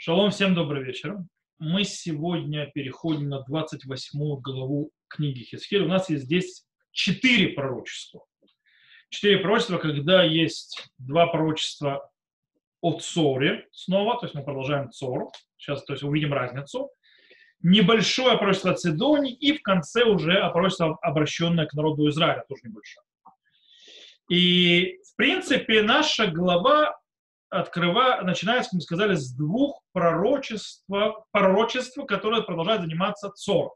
Шалом, 0.00 0.30
всем 0.30 0.54
добрый 0.54 0.84
вечер. 0.84 1.16
Мы 1.58 1.82
сегодня 1.82 2.70
переходим 2.72 3.30
на 3.30 3.42
28 3.42 4.40
главу 4.40 4.92
книги 5.08 5.42
Хискель. 5.42 5.82
У 5.82 5.88
нас 5.88 6.08
есть 6.08 6.26
здесь 6.26 6.64
четыре 6.92 7.48
пророчества. 7.48 8.24
Четыре 9.08 9.38
пророчества, 9.38 9.78
когда 9.78 10.22
есть 10.22 10.88
два 10.98 11.26
пророчества 11.26 12.08
о 12.80 13.00
Цоре 13.00 13.66
снова, 13.72 14.20
то 14.20 14.26
есть 14.26 14.36
мы 14.36 14.44
продолжаем 14.44 14.92
Цор. 14.92 15.32
Сейчас 15.56 15.84
то 15.84 15.94
есть 15.94 16.04
увидим 16.04 16.32
разницу. 16.32 16.92
Небольшое 17.60 18.38
пророчество 18.38 18.70
о 18.70 18.74
Цидоне 18.74 19.32
и 19.32 19.52
в 19.52 19.62
конце 19.62 20.04
уже 20.04 20.48
пророчество, 20.52 20.96
обращенное 21.02 21.66
к 21.66 21.74
народу 21.74 22.08
Израиля, 22.08 22.44
тоже 22.48 22.60
небольшое. 22.66 23.04
И, 24.30 25.00
в 25.02 25.16
принципе, 25.16 25.82
наша 25.82 26.28
глава 26.28 26.96
открыва, 27.50 28.20
начинается, 28.22 28.70
как 28.70 28.74
мы 28.74 28.80
сказали, 28.82 29.14
с 29.14 29.32
двух 29.32 29.82
пророчества, 29.92 31.24
пророчества, 31.30 32.04
которые 32.04 32.42
продолжают 32.42 32.82
заниматься 32.82 33.30
Цор. 33.30 33.74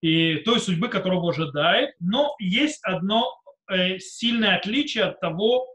И 0.00 0.36
той 0.36 0.60
судьбы, 0.60 0.88
которую 0.88 1.18
его 1.18 1.28
ожидает. 1.28 1.94
Но 2.00 2.34
есть 2.38 2.80
одно 2.84 3.32
э, 3.70 3.98
сильное 3.98 4.56
отличие 4.56 5.04
от 5.04 5.20
того, 5.20 5.66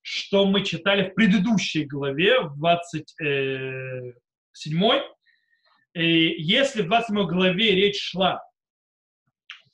что 0.00 0.46
мы 0.46 0.64
читали 0.64 1.10
в 1.10 1.14
предыдущей 1.14 1.84
главе, 1.84 2.40
в 2.40 2.56
27 2.56 4.14
и 5.94 6.42
если 6.42 6.82
в 6.82 6.88
27 6.88 7.26
главе 7.26 7.70
речь 7.70 8.00
шла 8.00 8.42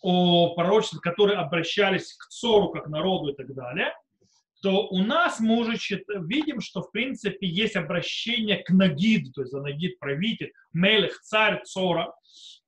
о 0.03 0.55
пророчествах, 0.55 1.03
которые 1.03 1.39
обращались 1.39 2.15
к 2.15 2.29
Цору 2.29 2.71
как 2.71 2.89
народу 2.89 3.33
и 3.33 3.35
так 3.35 3.55
далее, 3.55 3.95
то 4.63 4.89
у 4.89 4.99
нас 4.99 5.41
мы 5.41 5.59
уже 5.59 5.79
видим, 6.09 6.61
что 6.61 6.83
в 6.83 6.91
принципе 6.91 7.47
есть 7.47 7.77
обращение 7.77 8.63
к 8.63 8.71
Нагиду, 8.71 9.33
то 9.33 9.41
есть 9.43 9.53
за 9.53 9.61
Нагид 9.61 9.99
правитель, 9.99 10.53
Мелех, 10.73 11.21
царь 11.21 11.63
Цора. 11.65 12.13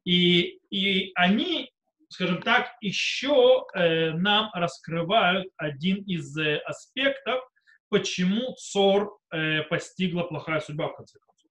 И, 0.04 0.58
и 0.70 1.12
они, 1.14 1.70
скажем 2.08 2.42
так, 2.42 2.72
еще 2.80 3.66
э, 3.74 4.12
нам 4.12 4.50
раскрывают 4.54 5.48
один 5.56 6.02
из 6.04 6.36
э, 6.38 6.58
аспектов, 6.58 7.40
почему 7.88 8.54
Цор 8.54 9.18
э, 9.30 9.62
постигла 9.64 10.22
плохая 10.22 10.60
судьба 10.60 10.88
в 10.88 10.96
конце 10.96 11.18
концов. 11.18 11.50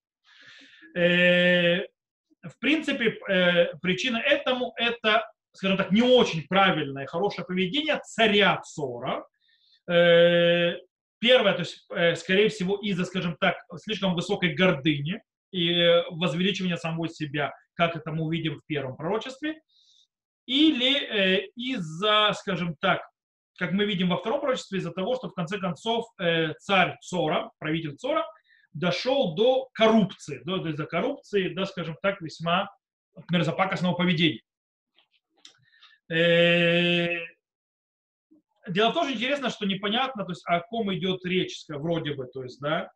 Э, 0.95 1.85
в 2.43 2.59
принципе, 2.59 3.17
э, 3.29 3.75
причина 3.81 4.17
этому 4.17 4.73
это, 4.75 5.23
скажем 5.53 5.77
так, 5.77 5.91
не 5.91 6.01
очень 6.01 6.47
правильное, 6.47 7.05
хорошее 7.05 7.45
поведение 7.45 8.01
царя 8.03 8.59
Цора, 8.61 9.23
первое, 9.85 11.53
то 11.53 11.59
есть, 11.59 11.85
э, 11.91 12.15
скорее 12.15 12.49
всего, 12.49 12.77
из-за, 12.77 13.05
скажем 13.05 13.37
так, 13.39 13.55
слишком 13.77 14.15
высокой 14.15 14.53
гордыни 14.53 15.21
и 15.51 16.03
возвеличивания 16.09 16.77
самого 16.77 17.07
себя, 17.07 17.53
как 17.75 17.95
это 17.95 18.11
мы 18.11 18.23
увидим 18.23 18.59
в 18.59 18.65
первом 18.65 18.97
пророчестве, 18.97 19.61
или 20.47 20.99
э, 20.99 21.47
из-за, 21.55 22.33
скажем 22.33 22.75
так, 22.79 23.01
как 23.57 23.71
мы 23.71 23.85
видим 23.85 24.09
во 24.09 24.17
втором 24.17 24.41
пророчестве, 24.41 24.79
из-за 24.79 24.91
того, 24.91 25.15
что 25.15 25.29
в 25.29 25.33
конце 25.35 25.59
концов 25.59 26.07
царь 26.59 26.97
Цора, 27.01 27.51
правитель 27.59 27.95
Цора, 27.95 28.25
дошел 28.73 29.35
до 29.35 29.69
коррупции, 29.73 30.41
до, 30.43 30.57
до, 30.57 30.73
до 30.73 30.85
коррупции, 30.85 31.49
да, 31.49 31.65
скажем 31.65 31.95
так, 32.01 32.21
весьма 32.21 32.69
мерзопакостного 33.29 33.93
поведения. 33.93 34.41
Дело 38.67 38.91
что 38.91 39.11
интересно, 39.11 39.49
что 39.49 39.65
непонятно, 39.65 40.23
то 40.23 40.31
есть 40.31 40.43
о 40.45 40.59
ком 40.59 40.93
идет 40.93 41.25
речь, 41.25 41.63
вроде 41.67 42.13
бы, 42.13 42.27
то 42.27 42.43
есть, 42.43 42.59
да, 42.59 42.91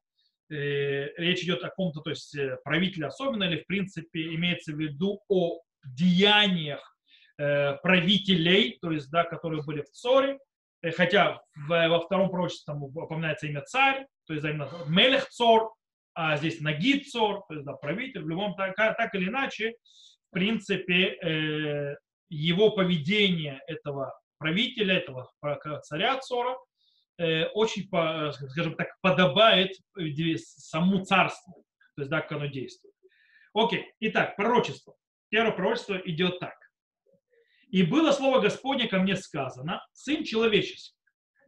э, 0.49 1.07
речь 1.17 1.43
идет 1.43 1.63
о 1.63 1.69
ком-то, 1.69 2.01
то 2.01 2.11
есть 2.11 2.35
э, 2.35 2.57
правителе 2.63 3.07
особенно, 3.07 3.45
или 3.45 3.61
в 3.61 3.67
принципе 3.67 4.35
имеется 4.35 4.73
в 4.73 4.79
виду 4.79 5.21
о 5.27 5.59
деяниях 5.83 6.95
э, 7.39 7.73
правителей, 7.81 8.77
то 8.79 8.91
есть, 8.91 9.09
да, 9.09 9.23
которые 9.23 9.63
были 9.63 9.81
в 9.81 9.89
Цоре, 9.89 10.37
хотя 10.95 11.41
во 11.67 11.99
втором 11.99 12.29
пророчестве 12.29 12.71
там 12.71 12.83
упоминается 12.83 13.47
имя 13.47 13.61
царь, 13.61 14.05
то 14.27 14.33
есть 14.33 14.45
именно 14.45 14.69
Мелех 14.87 15.27
Цор, 15.29 15.73
а 16.13 16.37
здесь 16.37 16.61
Нагид 16.61 17.09
Цор, 17.09 17.43
то 17.47 17.55
есть 17.55 17.65
да, 17.65 17.73
правитель, 17.73 18.21
в 18.21 18.29
любом 18.29 18.53
так, 18.55 18.75
так 18.75 19.15
или 19.15 19.29
иначе, 19.29 19.73
в 20.29 20.33
принципе, 20.33 21.97
его 22.29 22.69
поведение 22.69 23.61
этого 23.65 24.13
правителя, 24.37 24.95
этого 24.97 25.31
царя 25.83 26.19
Цора, 26.19 26.57
э, 27.17 27.45
очень, 27.47 27.87
скажем 28.51 28.75
так, 28.75 28.89
подобает 29.01 29.71
саму 30.37 31.03
царству, 31.03 31.65
то 31.95 32.01
есть, 32.01 32.09
как 32.09 32.31
оно 32.31 32.47
действует. 32.47 32.93
Окей, 33.53 33.93
итак, 34.01 34.35
пророчество. 34.35 34.95
Первое 35.29 35.53
пророчество 35.53 35.95
идет 36.05 36.39
так. 36.39 36.55
«И 37.69 37.83
было 37.83 38.11
слово 38.11 38.41
Господне 38.41 38.87
ко 38.87 38.99
мне 38.99 39.15
сказано, 39.15 39.85
сын 39.91 40.23
человеческий, 40.23 40.95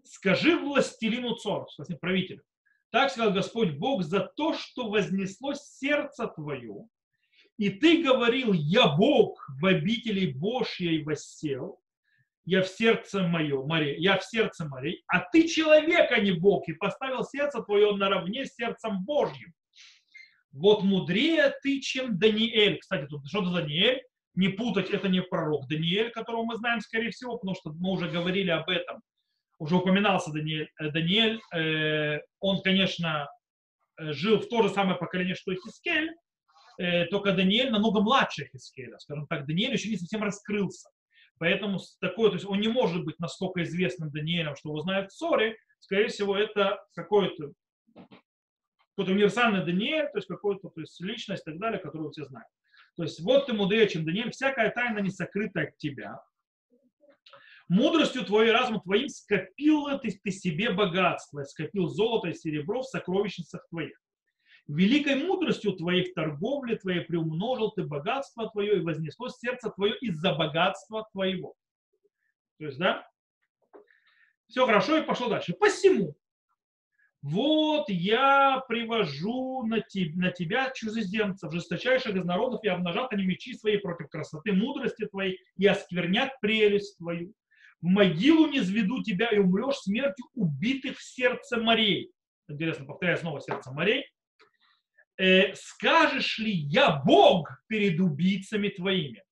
скажи 0.03 0.57
властелину 0.57 1.35
Цор, 1.35 1.67
правителю, 2.01 2.43
так 2.91 3.11
сказал 3.11 3.33
Господь 3.33 3.71
Бог, 3.71 4.03
за 4.03 4.21
то, 4.21 4.53
что 4.53 4.89
вознесло 4.89 5.53
сердце 5.53 6.27
твое, 6.27 6.87
и 7.57 7.69
ты 7.69 8.03
говорил, 8.03 8.53
я 8.53 8.87
Бог 8.87 9.45
в 9.59 9.65
обители 9.65 10.31
Божьей 10.31 11.03
воссел, 11.03 11.79
я 12.47 12.63
в 12.63 12.67
сердце 12.67 13.27
мое, 13.27 13.61
Мария, 13.65 13.97
я 13.97 14.17
в 14.17 14.23
сердце 14.23 14.65
Марии, 14.65 15.03
а 15.07 15.19
ты 15.19 15.49
человек, 15.49 16.09
а 16.13 16.19
не 16.19 16.31
Бог, 16.31 16.69
и 16.69 16.73
поставил 16.73 17.25
сердце 17.25 17.61
твое 17.61 17.93
наравне 17.93 18.45
с 18.45 18.55
сердцем 18.55 19.03
Божьим. 19.03 19.53
Вот 20.53 20.81
мудрее 20.81 21.53
ты, 21.61 21.81
чем 21.81 22.17
Даниэль. 22.17 22.77
Кстати, 22.79 23.05
тут 23.05 23.27
что 23.27 23.43
за 23.43 23.61
Даниэль? 23.61 24.01
Не 24.33 24.47
путать, 24.47 24.91
это 24.91 25.09
не 25.09 25.21
пророк 25.21 25.67
Даниэль, 25.67 26.09
которого 26.11 26.45
мы 26.45 26.55
знаем, 26.55 26.79
скорее 26.79 27.09
всего, 27.09 27.37
потому 27.37 27.53
что 27.53 27.73
мы 27.73 27.91
уже 27.91 28.09
говорили 28.09 28.49
об 28.49 28.69
этом. 28.69 29.01
Уже 29.59 29.75
упоминался 29.75 30.31
Даниэль. 30.31 30.69
Э, 30.79 30.89
Даниэль 30.89 31.41
э, 31.53 32.21
он, 32.39 32.61
конечно, 32.61 33.27
э, 33.97 34.13
жил 34.13 34.39
в 34.39 34.47
то 34.47 34.63
же 34.63 34.69
самое 34.69 34.97
поколение, 34.97 35.35
что 35.35 35.51
и 35.51 35.57
Хискель, 35.57 36.11
э, 36.77 37.07
только 37.07 37.33
Даниэль 37.33 37.71
намного 37.71 37.99
младше 37.99 38.47
Хискеля. 38.53 38.97
Скажем 38.99 39.27
так, 39.27 39.45
Даниэль 39.45 39.73
еще 39.73 39.89
не 39.89 39.97
совсем 39.97 40.23
раскрылся. 40.23 40.87
Поэтому 41.39 41.79
такой, 41.99 42.29
то 42.29 42.35
есть 42.35 42.45
он 42.45 42.59
не 42.59 42.67
может 42.67 43.05
быть 43.05 43.19
настолько 43.19 43.63
известным 43.63 44.11
Даниэлем, 44.11 44.55
что 44.55 44.69
его 44.69 44.81
знают 44.81 45.11
в 45.11 45.15
ссоре. 45.15 45.57
Скорее 45.79 46.07
всего, 46.07 46.35
это 46.35 46.83
какой-то 46.95 47.53
какой-то 48.95 49.11
универсальный 49.11 49.63
Даниэль, 49.63 50.09
то 50.11 50.17
есть 50.17 50.27
какой-то 50.27 50.69
то 50.69 50.81
есть 50.81 50.99
личность 51.01 51.43
и 51.45 51.51
так 51.51 51.59
далее, 51.59 51.79
которую 51.79 52.09
все 52.11 52.25
знают. 52.25 52.49
То 52.95 53.03
есть 53.03 53.19
вот 53.19 53.45
ты 53.45 53.53
мудрее, 53.53 53.87
чем 53.87 54.05
Даниэль, 54.05 54.31
всякая 54.31 54.71
тайна 54.71 54.99
не 54.99 55.11
сокрыта 55.11 55.61
от 55.61 55.77
тебя. 55.77 56.19
Мудростью 57.69 58.25
твоей 58.25 58.51
разумом 58.51 58.81
твоим 58.81 59.09
скопил 59.09 59.99
ты, 59.99 60.09
ты 60.23 60.31
себе 60.31 60.71
богатство, 60.71 61.43
скопил 61.43 61.87
золото 61.87 62.29
и 62.29 62.33
серебро 62.33 62.81
в 62.81 62.87
сокровищницах 62.87 63.67
твоих 63.69 63.99
великой 64.67 65.15
мудростью 65.15 65.73
твоей 65.73 66.03
в 66.03 66.13
торговле 66.13 66.75
твоей 66.75 67.01
приумножил 67.01 67.71
ты 67.71 67.83
богатство 67.83 68.49
твое 68.49 68.77
и 68.77 68.81
вознесло 68.81 69.29
сердце 69.29 69.69
твое 69.69 69.97
из-за 69.99 70.33
богатства 70.33 71.07
твоего. 71.11 71.55
То 72.59 72.65
есть, 72.65 72.77
да, 72.77 73.07
все 74.47 74.65
хорошо 74.65 74.97
и 74.97 75.03
пошло 75.03 75.29
дальше. 75.29 75.53
Посему, 75.53 76.15
вот 77.21 77.89
я 77.89 78.63
привожу 78.67 79.63
на, 79.63 79.77
te, 79.77 80.11
на 80.15 80.31
тебя 80.31 80.71
чужеземцев, 80.71 81.51
жесточайших 81.51 82.15
из 82.15 82.25
народов, 82.25 82.63
и 82.63 82.67
обнажат 82.67 83.13
они 83.13 83.25
мечи 83.25 83.53
свои 83.53 83.77
против 83.77 84.09
красоты, 84.09 84.53
мудрости 84.53 85.05
твоей, 85.05 85.39
и 85.57 85.65
осквернят 85.65 86.39
прелесть 86.41 86.97
твою. 86.97 87.33
В 87.81 87.85
могилу 87.85 88.47
не 88.47 88.59
зведу 88.59 89.03
тебя, 89.03 89.29
и 89.29 89.37
умрешь 89.37 89.77
смертью 89.77 90.25
убитых 90.33 90.97
в 90.97 91.03
сердце 91.03 91.57
морей. 91.57 92.11
Интересно, 92.47 92.85
повторяю 92.85 93.17
снова 93.17 93.39
сердце 93.39 93.71
морей 93.71 94.05
э, 95.17 95.53
скажешь 95.55 96.39
ли 96.39 96.51
я 96.51 97.01
Бог 97.05 97.63
перед 97.67 97.99
убийцами 97.99 98.69
твоими? 98.69 99.23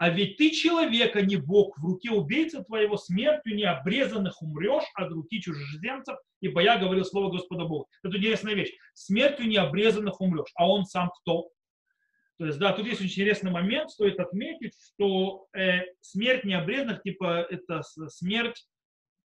А 0.00 0.08
ведь 0.08 0.38
ты 0.38 0.50
человек, 0.50 1.14
а 1.14 1.20
не 1.20 1.36
Бог, 1.36 1.78
в 1.78 1.84
руке 1.84 2.10
убийцы 2.10 2.64
твоего 2.64 2.96
смертью 2.96 3.54
необрезанных 3.54 4.40
умрешь 4.40 4.88
от 4.94 5.12
руки 5.12 5.42
чужеземцев, 5.42 6.16
ибо 6.40 6.62
я 6.62 6.78
говорил 6.78 7.04
слово 7.04 7.30
Господа 7.30 7.66
Бога. 7.66 7.84
Это 8.02 8.16
интересная 8.16 8.54
вещь. 8.54 8.72
Смертью 8.94 9.46
необрезанных 9.46 10.18
умрешь. 10.22 10.52
А 10.54 10.66
он 10.66 10.86
сам 10.86 11.10
кто? 11.20 11.50
То 12.38 12.46
есть, 12.46 12.58
да, 12.58 12.72
тут 12.72 12.86
есть 12.86 13.02
очень 13.02 13.10
интересный 13.10 13.50
момент, 13.50 13.90
стоит 13.90 14.18
отметить, 14.18 14.72
что 14.94 15.48
э, 15.52 15.80
смерть 16.00 16.44
необрезанных, 16.44 17.02
типа, 17.02 17.46
это 17.50 17.82
смерть 18.08 18.66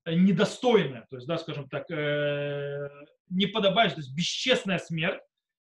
недостойная, 0.07 1.07
то 1.11 1.17
есть, 1.17 1.27
да, 1.27 1.39
скажем 1.39 1.69
так, 1.69 1.91
э, 1.91 2.89
не 3.29 3.47
подобающая, 3.47 3.97
то 3.97 4.01
есть 4.01 4.15
бесчестная 4.15 4.79
смерть. 4.79 5.23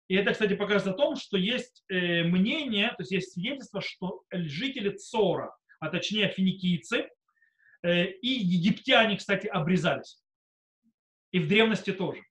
И 0.07 0.15
это, 0.15 0.33
кстати, 0.33 0.55
показывает 0.55 0.95
о 0.95 0.97
том, 0.97 1.15
что 1.15 1.37
есть 1.37 1.83
э, 1.89 2.23
мнение, 2.23 2.89
то 2.89 2.97
есть 2.99 3.11
есть 3.11 3.33
свидетельство, 3.33 3.81
что 3.81 4.23
жители 4.31 4.89
Цора, 4.91 5.55
а 5.79 5.89
точнее 5.89 6.29
финикийцы 6.29 7.09
э, 7.83 8.05
и 8.05 8.27
египтяне, 8.27 9.17
кстати, 9.17 9.47
обрезались. 9.47 10.21
И 11.31 11.39
в 11.39 11.47
древности 11.47 11.91
тоже. 11.91 12.21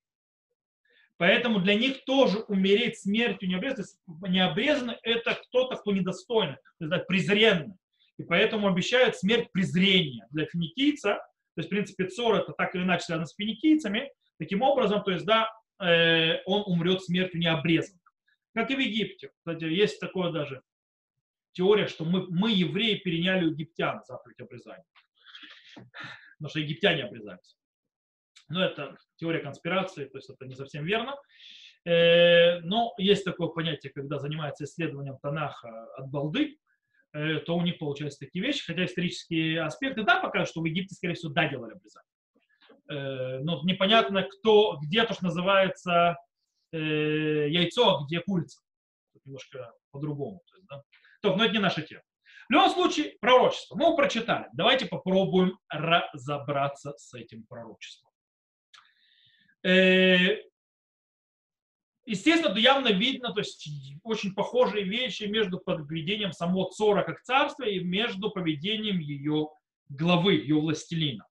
Поэтому 1.16 1.60
для 1.60 1.74
них 1.74 2.04
тоже 2.04 2.40
умереть 2.40 2.98
смертью 2.98 3.48
необрезанный, 3.48 4.96
это 5.02 5.34
кто-то, 5.34 5.76
кто 5.76 5.92
недостойный, 5.92 6.56
то 6.78 6.86
есть 6.86 7.06
презренный. 7.06 7.76
И 8.18 8.22
поэтому 8.22 8.68
обещают 8.68 9.16
смерть 9.16 9.50
презрения 9.52 10.26
для 10.30 10.46
финикийца. 10.46 11.20
То 11.54 11.60
есть, 11.60 11.68
в 11.68 11.70
принципе, 11.70 12.08
Цор 12.08 12.36
это 12.36 12.52
так 12.52 12.74
или 12.74 12.82
иначе 12.82 13.04
связано 13.04 13.26
с 13.26 13.34
финикийцами. 13.34 14.10
Таким 14.38 14.62
образом, 14.62 15.02
то 15.02 15.12
есть, 15.12 15.24
да, 15.24 15.48
э, 15.80 16.42
он 16.46 16.62
умрет 16.66 17.02
смертью 17.02 17.40
необрезанным. 17.40 18.00
Как 18.54 18.70
и 18.70 18.76
в 18.76 18.78
Египте. 18.78 19.30
Кстати, 19.38 19.64
есть 19.64 20.00
такое 20.00 20.32
даже 20.32 20.62
теория, 21.52 21.86
что 21.86 22.04
мы, 22.04 22.26
мы 22.28 22.50
евреи, 22.50 22.96
переняли 22.96 23.46
у 23.46 23.50
египтян 23.50 24.02
заповедь 24.04 24.40
обрезания. 24.40 24.84
Потому 25.74 26.50
что 26.50 26.60
египтяне 26.60 27.04
обрезаются. 27.04 27.56
Но 28.48 28.62
это 28.64 28.96
теория 29.16 29.40
конспирации, 29.40 30.04
то 30.04 30.18
есть 30.18 30.28
это 30.30 30.44
не 30.46 30.54
совсем 30.54 30.84
верно. 30.84 31.16
Э, 31.84 32.60
но 32.60 32.94
есть 32.98 33.24
такое 33.24 33.48
понятие, 33.48 33.92
когда 33.92 34.18
занимается 34.18 34.64
исследованием 34.64 35.18
Танаха 35.22 35.86
от 35.94 36.10
балды, 36.10 36.58
то 37.14 37.56
у 37.56 37.62
них 37.62 37.78
получаются 37.78 38.18
такие 38.18 38.44
вещи, 38.44 38.64
хотя 38.64 38.84
исторические 38.84 39.62
аспекты, 39.62 40.02
да, 40.02 40.18
покажут, 40.18 40.48
что 40.48 40.60
в 40.60 40.64
Египте, 40.64 40.94
скорее 40.94 41.14
всего, 41.14 41.32
да, 41.32 41.48
делали 41.48 41.72
обрезание. 41.72 42.08
Э, 42.88 43.38
но 43.38 43.62
непонятно, 43.64 44.24
кто, 44.24 44.78
где 44.82 45.04
то, 45.04 45.14
что 45.14 45.24
называется 45.24 46.16
яйцо, 46.72 47.98
а 47.98 48.04
где 48.04 48.20
курица. 48.20 48.60
Немножко 49.24 49.72
по-другому. 49.92 50.42
То 50.50 50.56
есть, 50.56 50.66
да. 50.68 50.82
То, 51.22 51.36
но 51.36 51.44
это 51.44 51.52
не 51.52 51.60
наша 51.60 51.82
тема. 51.82 52.02
В 52.48 52.52
любом 52.52 52.70
случае, 52.70 53.16
пророчество. 53.20 53.76
Мы 53.76 53.84
его 53.84 53.96
прочитали. 53.96 54.48
Давайте 54.52 54.86
попробуем 54.86 55.56
разобраться 55.68 56.92
с 56.96 57.14
этим 57.14 57.44
пророчеством. 57.44 58.10
Э, 62.06 62.10
естественно, 62.10 62.56
явно 62.56 62.88
видно, 62.88 63.32
то 63.32 63.40
есть 63.40 63.68
очень 64.02 64.34
похожие 64.34 64.84
вещи 64.84 65.24
между 65.24 65.58
поведением 65.58 66.32
самого 66.32 66.70
Цора 66.70 67.02
как 67.02 67.22
царства 67.22 67.64
и 67.64 67.80
между 67.80 68.30
поведением 68.30 68.98
ее 68.98 69.48
главы, 69.88 70.34
ее 70.34 70.60
властелина. 70.60 71.26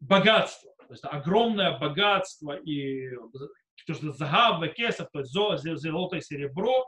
Богатство, 0.00 0.72
то 0.78 0.92
есть 0.92 1.04
огромное 1.04 1.78
богатство 1.78 2.56
и 2.56 3.10
то, 3.86 3.94
что 3.94 4.12
загав, 4.12 4.62
кесов, 4.74 5.08
то 5.12 5.20
есть 5.20 5.32
золото 5.32 6.16
и 6.16 6.20
серебро, 6.20 6.86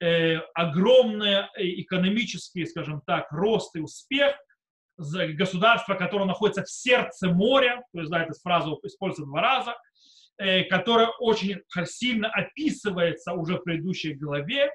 э, 0.00 0.36
огромный 0.54 1.46
экономический, 1.56 2.66
скажем 2.66 3.02
так, 3.06 3.30
рост 3.30 3.76
и 3.76 3.80
успех 3.80 4.36
государства, 4.96 5.94
которое 5.94 6.24
находится 6.24 6.64
в 6.64 6.70
сердце 6.70 7.28
моря, 7.28 7.84
то 7.92 8.00
есть, 8.00 8.10
да, 8.10 8.24
эта 8.24 8.32
фраза 8.42 8.74
используется 8.82 9.26
два 9.26 9.40
раза, 9.40 9.70
э, 9.70 9.74
которая 10.70 11.08
очень 11.18 11.60
сильно 11.84 12.28
описывается 12.28 13.32
уже 13.32 13.56
в 13.56 13.64
предыдущей 13.64 14.14
главе, 14.14 14.70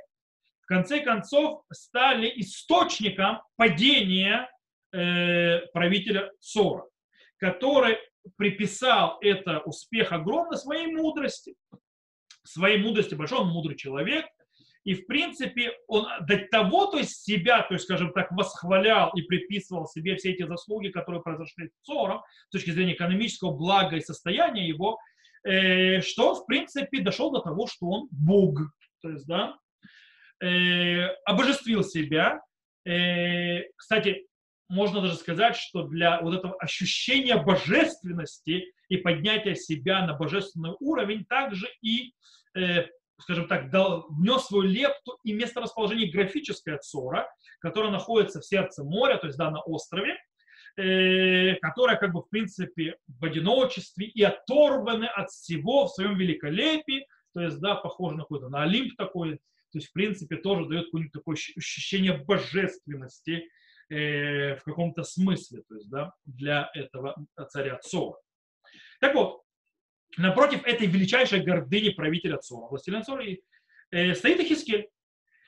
в 0.63 0.65
конце 0.65 1.01
концов 1.01 1.63
стали 1.71 2.31
источником 2.37 3.41
падения 3.57 4.49
э, 4.93 5.59
правителя 5.73 6.31
Сора, 6.39 6.85
который 7.37 7.97
приписал 8.37 9.17
это 9.21 9.59
успех 9.59 10.13
огромный 10.13 10.57
своей 10.57 10.87
мудрости, 10.87 11.55
своей 12.43 12.81
мудрости, 12.81 13.15
большой 13.15 13.39
он 13.39 13.49
мудрый 13.49 13.75
человек, 13.75 14.25
и, 14.85 14.95
в 14.95 15.05
принципе, 15.05 15.73
он 15.87 16.05
до 16.27 16.37
того, 16.51 16.87
то 16.87 16.97
есть 16.97 17.23
себя, 17.23 17.63
то 17.63 17.73
есть, 17.73 17.85
скажем 17.85 18.11
так, 18.11 18.31
восхвалял 18.31 19.11
и 19.15 19.21
приписывал 19.21 19.87
себе 19.87 20.15
все 20.15 20.31
эти 20.31 20.45
заслуги, 20.45 20.89
которые 20.89 21.21
произошли 21.21 21.67
с 21.67 21.85
Цором, 21.85 22.21
с 22.49 22.51
точки 22.51 22.71
зрения 22.71 22.93
экономического 22.93 23.51
блага 23.51 23.95
и 23.95 24.01
состояния 24.01 24.67
его, 24.67 24.97
э, 25.43 26.01
что 26.01 26.35
в 26.35 26.45
принципе, 26.45 27.01
дошел 27.01 27.31
до 27.31 27.39
того, 27.39 27.67
что 27.67 27.87
он 27.87 28.07
Бог. 28.11 28.59
То 29.01 29.09
есть, 29.09 29.27
да, 29.27 29.57
э, 30.41 31.07
обожествил 31.25 31.83
себя. 31.83 32.41
Э, 32.85 33.63
кстати, 33.75 34.27
можно 34.69 35.01
даже 35.01 35.15
сказать, 35.15 35.55
что 35.55 35.83
для 35.83 36.21
вот 36.21 36.33
этого 36.35 36.55
ощущения 36.55 37.37
божественности 37.37 38.73
и 38.89 38.97
поднятия 38.97 39.55
себя 39.55 40.05
на 40.05 40.13
божественный 40.13 40.75
уровень 40.79 41.25
также 41.25 41.67
и 41.81 42.13
э, 42.55 42.87
скажем 43.19 43.47
так, 43.47 43.69
дал, 43.69 44.05
внес 44.09 44.45
свою 44.45 44.63
лепту 44.63 45.17
и 45.23 45.33
место 45.33 45.61
расположения 45.61 46.11
графическое 46.11 46.77
Цора, 46.77 47.27
которое 47.59 47.91
находится 47.91 48.41
в 48.41 48.45
сердце 48.45 48.83
моря, 48.83 49.17
то 49.17 49.27
есть 49.27 49.37
да, 49.37 49.49
на 49.49 49.61
острове, 49.61 50.17
э, 50.77 51.55
которое 51.55 51.97
как 51.97 52.13
бы 52.13 52.21
в 52.21 52.29
принципе 52.29 52.97
в 53.07 53.25
одиночестве 53.25 54.07
и 54.07 54.23
оторваны 54.23 55.05
от 55.05 55.29
всего 55.29 55.85
в 55.85 55.91
своем 55.91 56.17
великолепии, 56.17 57.07
то 57.33 57.41
есть 57.41 57.59
да, 57.59 57.75
похоже 57.75 58.15
на 58.15 58.23
какой-то 58.23 58.49
на 58.49 58.63
Олимп 58.63 58.95
такой, 58.97 59.37
то 59.37 59.79
есть 59.79 59.89
в 59.89 59.93
принципе 59.93 60.37
тоже 60.37 60.67
дает 60.67 60.85
какое-нибудь 60.85 61.13
такое 61.13 61.35
ощущение 61.35 62.17
божественности 62.17 63.49
э, 63.89 64.55
в 64.55 64.63
каком-то 64.63 65.03
смысле, 65.03 65.63
то 65.67 65.75
есть 65.75 65.89
да, 65.89 66.13
для 66.25 66.69
этого 66.73 67.15
царя 67.49 67.77
Цора. 67.79 68.17
Так 68.99 69.15
вот, 69.15 69.41
напротив 70.17 70.63
этой 70.65 70.87
величайшей 70.87 71.41
гордыни 71.41 71.89
правителя 71.89 72.37
Цора, 72.37 72.67
властелина 72.67 73.03
Цора, 73.03 73.25
э, 73.91 74.13
стоит 74.13 74.39
Ихискель 74.39 74.89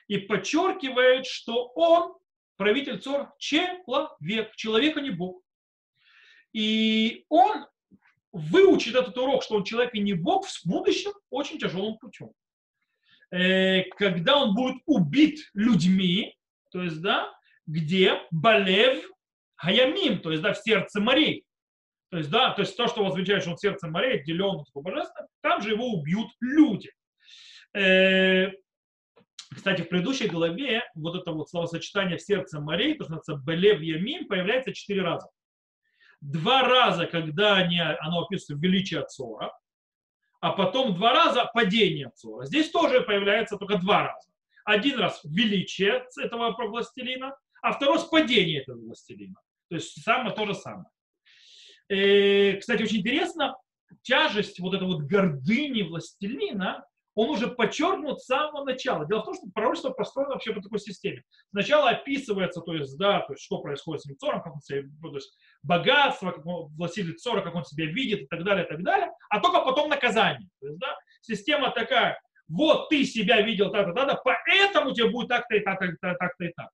и 0.08 0.18
подчеркивает, 0.18 1.26
что 1.26 1.66
он, 1.74 2.14
правитель 2.56 2.98
Цор, 2.98 3.32
человек, 3.38 4.54
человек, 4.56 4.96
а 4.96 5.00
не 5.00 5.10
Бог. 5.10 5.42
И 6.52 7.24
он 7.28 7.66
выучит 8.32 8.94
этот 8.94 9.16
урок, 9.18 9.42
что 9.42 9.56
он 9.56 9.64
человек 9.64 9.94
и 9.94 10.00
не 10.00 10.14
Бог, 10.14 10.46
в 10.46 10.66
будущем 10.66 11.12
очень 11.30 11.58
тяжелым 11.58 11.98
путем. 11.98 12.32
Э, 13.30 13.82
когда 13.96 14.38
он 14.38 14.54
будет 14.54 14.82
убит 14.86 15.40
людьми, 15.54 16.36
то 16.70 16.82
есть, 16.82 17.00
да, 17.00 17.32
где 17.66 18.20
Балев 18.30 19.04
Хаямим, 19.56 20.20
то 20.20 20.30
есть, 20.30 20.42
да, 20.42 20.52
в 20.52 20.58
сердце 20.58 21.00
морей. 21.00 21.44
То 22.10 22.18
есть, 22.18 22.30
да, 22.30 22.50
то 22.50 22.62
есть 22.62 22.76
то, 22.76 22.86
что 22.86 23.04
возвещает, 23.04 23.42
что 23.42 23.52
он 23.52 23.58
сердцем 23.58 23.90
морей, 23.90 24.20
отделен 24.20 24.60
от 24.60 24.68
божества, 24.74 25.26
там 25.40 25.60
же 25.60 25.70
его 25.70 25.88
убьют 25.88 26.28
люди. 26.40 26.92
Кстати, 29.54 29.82
в 29.82 29.88
предыдущей 29.88 30.28
главе 30.28 30.82
вот 30.94 31.16
это 31.16 31.32
вот 31.32 31.48
словосочетание 31.48 32.16
в 32.16 32.22
сердце 32.22 32.60
морей, 32.60 32.94
то, 32.94 33.04
что 33.04 33.14
называется 33.14 33.46
Белев 33.46 33.80
Ямим, 33.80 34.26
появляется 34.26 34.72
четыре 34.72 35.02
раза. 35.02 35.28
Два 36.20 36.62
раза, 36.62 37.06
когда 37.06 37.56
они, 37.56 37.78
оно 37.78 38.22
описывает 38.22 38.62
величие 38.62 39.04
Цора, 39.06 39.52
а 40.40 40.52
потом 40.52 40.94
два 40.94 41.12
раза 41.12 41.48
падение 41.54 42.10
Цора. 42.14 42.46
Здесь 42.46 42.70
тоже 42.70 43.02
появляется 43.02 43.56
только 43.56 43.78
два 43.78 44.08
раза. 44.08 44.28
Один 44.64 44.98
раз 44.98 45.20
величие 45.24 46.04
этого 46.18 46.54
властелина, 46.56 47.36
а 47.62 47.72
второй 47.72 47.96
раз 47.96 48.04
падение 48.04 48.62
этого 48.62 48.78
властелина. 48.78 49.36
То 49.68 49.76
есть 49.76 50.02
самое 50.02 50.34
то 50.34 50.46
же 50.46 50.54
самое. 50.54 50.86
Э, 51.88 52.56
кстати, 52.58 52.82
очень 52.82 52.98
интересно, 52.98 53.56
тяжесть 54.02 54.58
вот 54.58 54.74
этой 54.74 54.86
вот 54.86 55.02
гордыни 55.02 55.82
властелина, 55.82 56.84
он 57.16 57.30
уже 57.30 57.48
подчеркнут 57.48 58.20
с 58.20 58.26
самого 58.26 58.64
начала. 58.64 59.06
Дело 59.06 59.22
в 59.22 59.24
том, 59.24 59.34
что 59.34 59.46
пророчество 59.52 59.90
построено 59.90 60.34
вообще 60.34 60.52
по 60.52 60.60
такой 60.60 60.78
системе. 60.78 61.24
Сначала 61.50 61.88
описывается, 61.90 62.60
то 62.60 62.74
есть, 62.74 62.96
да, 62.98 63.20
то 63.20 63.32
есть, 63.32 63.42
что 63.42 63.58
происходит 63.62 64.02
с 64.02 64.06
Мицором, 64.06 64.42
как 64.42 64.54
он 64.54 64.60
себя, 64.60 64.82
то 65.02 65.14
есть, 65.14 65.34
богатство, 65.62 66.30
как 66.30 66.44
он, 66.46 66.68
властитель 66.76 67.16
Цора, 67.16 67.40
как 67.40 67.54
он 67.54 67.64
себя 67.64 67.86
видит 67.86 68.20
и 68.20 68.26
так 68.26 68.44
далее, 68.44 68.66
и 68.66 68.68
так 68.68 68.82
далее, 68.82 69.10
а 69.30 69.40
только 69.40 69.62
потом 69.62 69.88
наказание. 69.88 70.48
То 70.60 70.66
есть, 70.66 70.78
да, 70.78 70.94
система 71.22 71.70
такая, 71.70 72.20
вот 72.48 72.90
ты 72.90 73.04
себя 73.04 73.40
видел 73.40 73.72
так-то, 73.72 73.94
так 73.94 74.22
поэтому 74.22 74.92
тебе 74.92 75.08
будет 75.08 75.28
так-то 75.28 75.56
и 75.56 75.60
так-то, 75.60 75.96
так-то 76.00 76.44
и 76.44 76.52
так. 76.54 76.68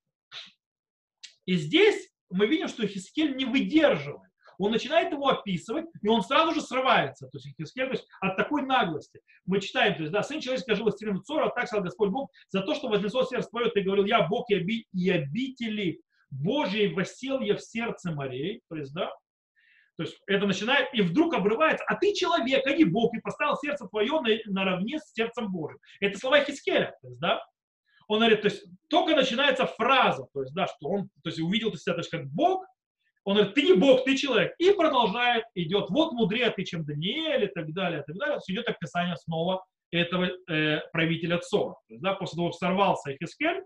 И 1.46 1.54
здесь 1.54 2.11
мы 2.30 2.49
видим, 2.49 2.66
что 2.66 2.84
Хискель 2.87 3.37
не 3.37 3.44
выдерживает 3.44 4.32
он 4.59 4.73
начинает 4.73 5.12
его 5.12 5.28
описывать, 5.28 5.87
и 6.00 6.09
он 6.09 6.23
сразу 6.23 6.54
же 6.54 6.61
срывается. 6.61 7.26
То 7.28 7.38
есть, 7.38 7.56
то 7.56 7.82
есть 7.82 8.06
от 8.21 8.37
такой 8.37 8.62
наглости. 8.62 9.21
Мы 9.47 9.61
читаем, 9.61 9.94
то 9.94 10.00
есть, 10.02 10.12
да, 10.12 10.23
сын 10.23 10.40
человеческий 10.40 10.75
жил 10.75 10.85
властелину 10.85 11.21
Цора, 11.21 11.50
так 11.50 11.66
сказал 11.66 11.85
Господь 11.85 12.11
Бог, 12.11 12.30
за 12.49 12.62
то, 12.62 12.75
что 12.75 12.88
вознесло 12.88 13.25
сердце 13.25 13.49
твое, 13.49 13.71
ты 13.71 13.82
говорил, 13.82 14.04
я 14.04 14.26
Бог 14.26 14.50
и, 14.50 14.56
оби, 14.56 14.87
и 14.92 15.11
обители 15.11 16.00
Божьей 16.30 16.92
восел 16.92 17.40
я 17.40 17.56
в 17.56 17.61
сердце 17.61 18.12
морей. 18.12 18.62
То 18.68 18.76
есть, 18.76 18.92
да, 18.94 19.11
то 19.97 20.04
есть 20.04 20.18
это 20.26 20.47
начинает, 20.47 20.88
и 20.94 21.02
вдруг 21.02 21.35
обрывается, 21.35 21.85
а 21.87 21.97
ты 21.97 22.14
человек, 22.14 22.66
а 22.66 22.73
не 22.73 22.85
Бог, 22.85 23.14
и 23.14 23.21
поставил 23.21 23.56
сердце 23.56 23.87
твое 23.87 24.21
на, 24.21 24.30
наравне 24.52 24.99
с 24.99 25.12
сердцем 25.12 25.52
Божьим. 25.52 25.78
Это 26.00 26.18
слова 26.18 26.40
Хискеля, 26.40 26.97
то 27.02 27.09
есть, 27.09 27.21
да. 27.21 27.44
Он 28.09 28.18
говорит, 28.18 28.42
то 28.42 28.49
есть 28.49 28.64
только 28.88 29.14
начинается 29.14 29.66
фраза, 29.66 30.26
то 30.32 30.42
есть, 30.42 30.54
да, 30.54 30.66
что 30.66 30.88
он 30.88 31.09
то 31.23 31.28
есть, 31.28 31.40
увидел 31.40 31.73
себя 31.75 31.94
то 31.94 32.00
есть, 32.00 32.11
как 32.11 32.26
Бог, 32.26 32.64
он 33.25 33.37
говорит, 33.37 33.55
ты 33.55 33.62
не 33.62 33.75
Бог, 33.75 34.05
ты 34.05 34.17
человек. 34.17 34.55
И 34.59 34.73
продолжает, 34.73 35.45
идет, 35.55 35.91
вот 35.91 36.12
мудрее 36.12 36.50
ты, 36.50 36.64
чем 36.64 36.85
Даниэль 36.85 37.45
и 37.45 37.49
так 37.49 37.73
далее, 37.73 38.00
и 38.00 38.05
так 38.05 38.17
далее. 38.17 38.38
Идет 38.49 38.69
описание 38.69 39.17
снова 39.17 39.64
этого 39.93 40.31
э, 40.50 40.81
правителя 40.93 41.38
Цора. 41.38 41.75
То 41.87 41.95
есть, 41.95 42.02
да, 42.02 42.14
после 42.14 42.37
того, 42.37 42.50
как 42.50 42.59
сорвался 42.59 43.14
Ихискель, 43.14 43.62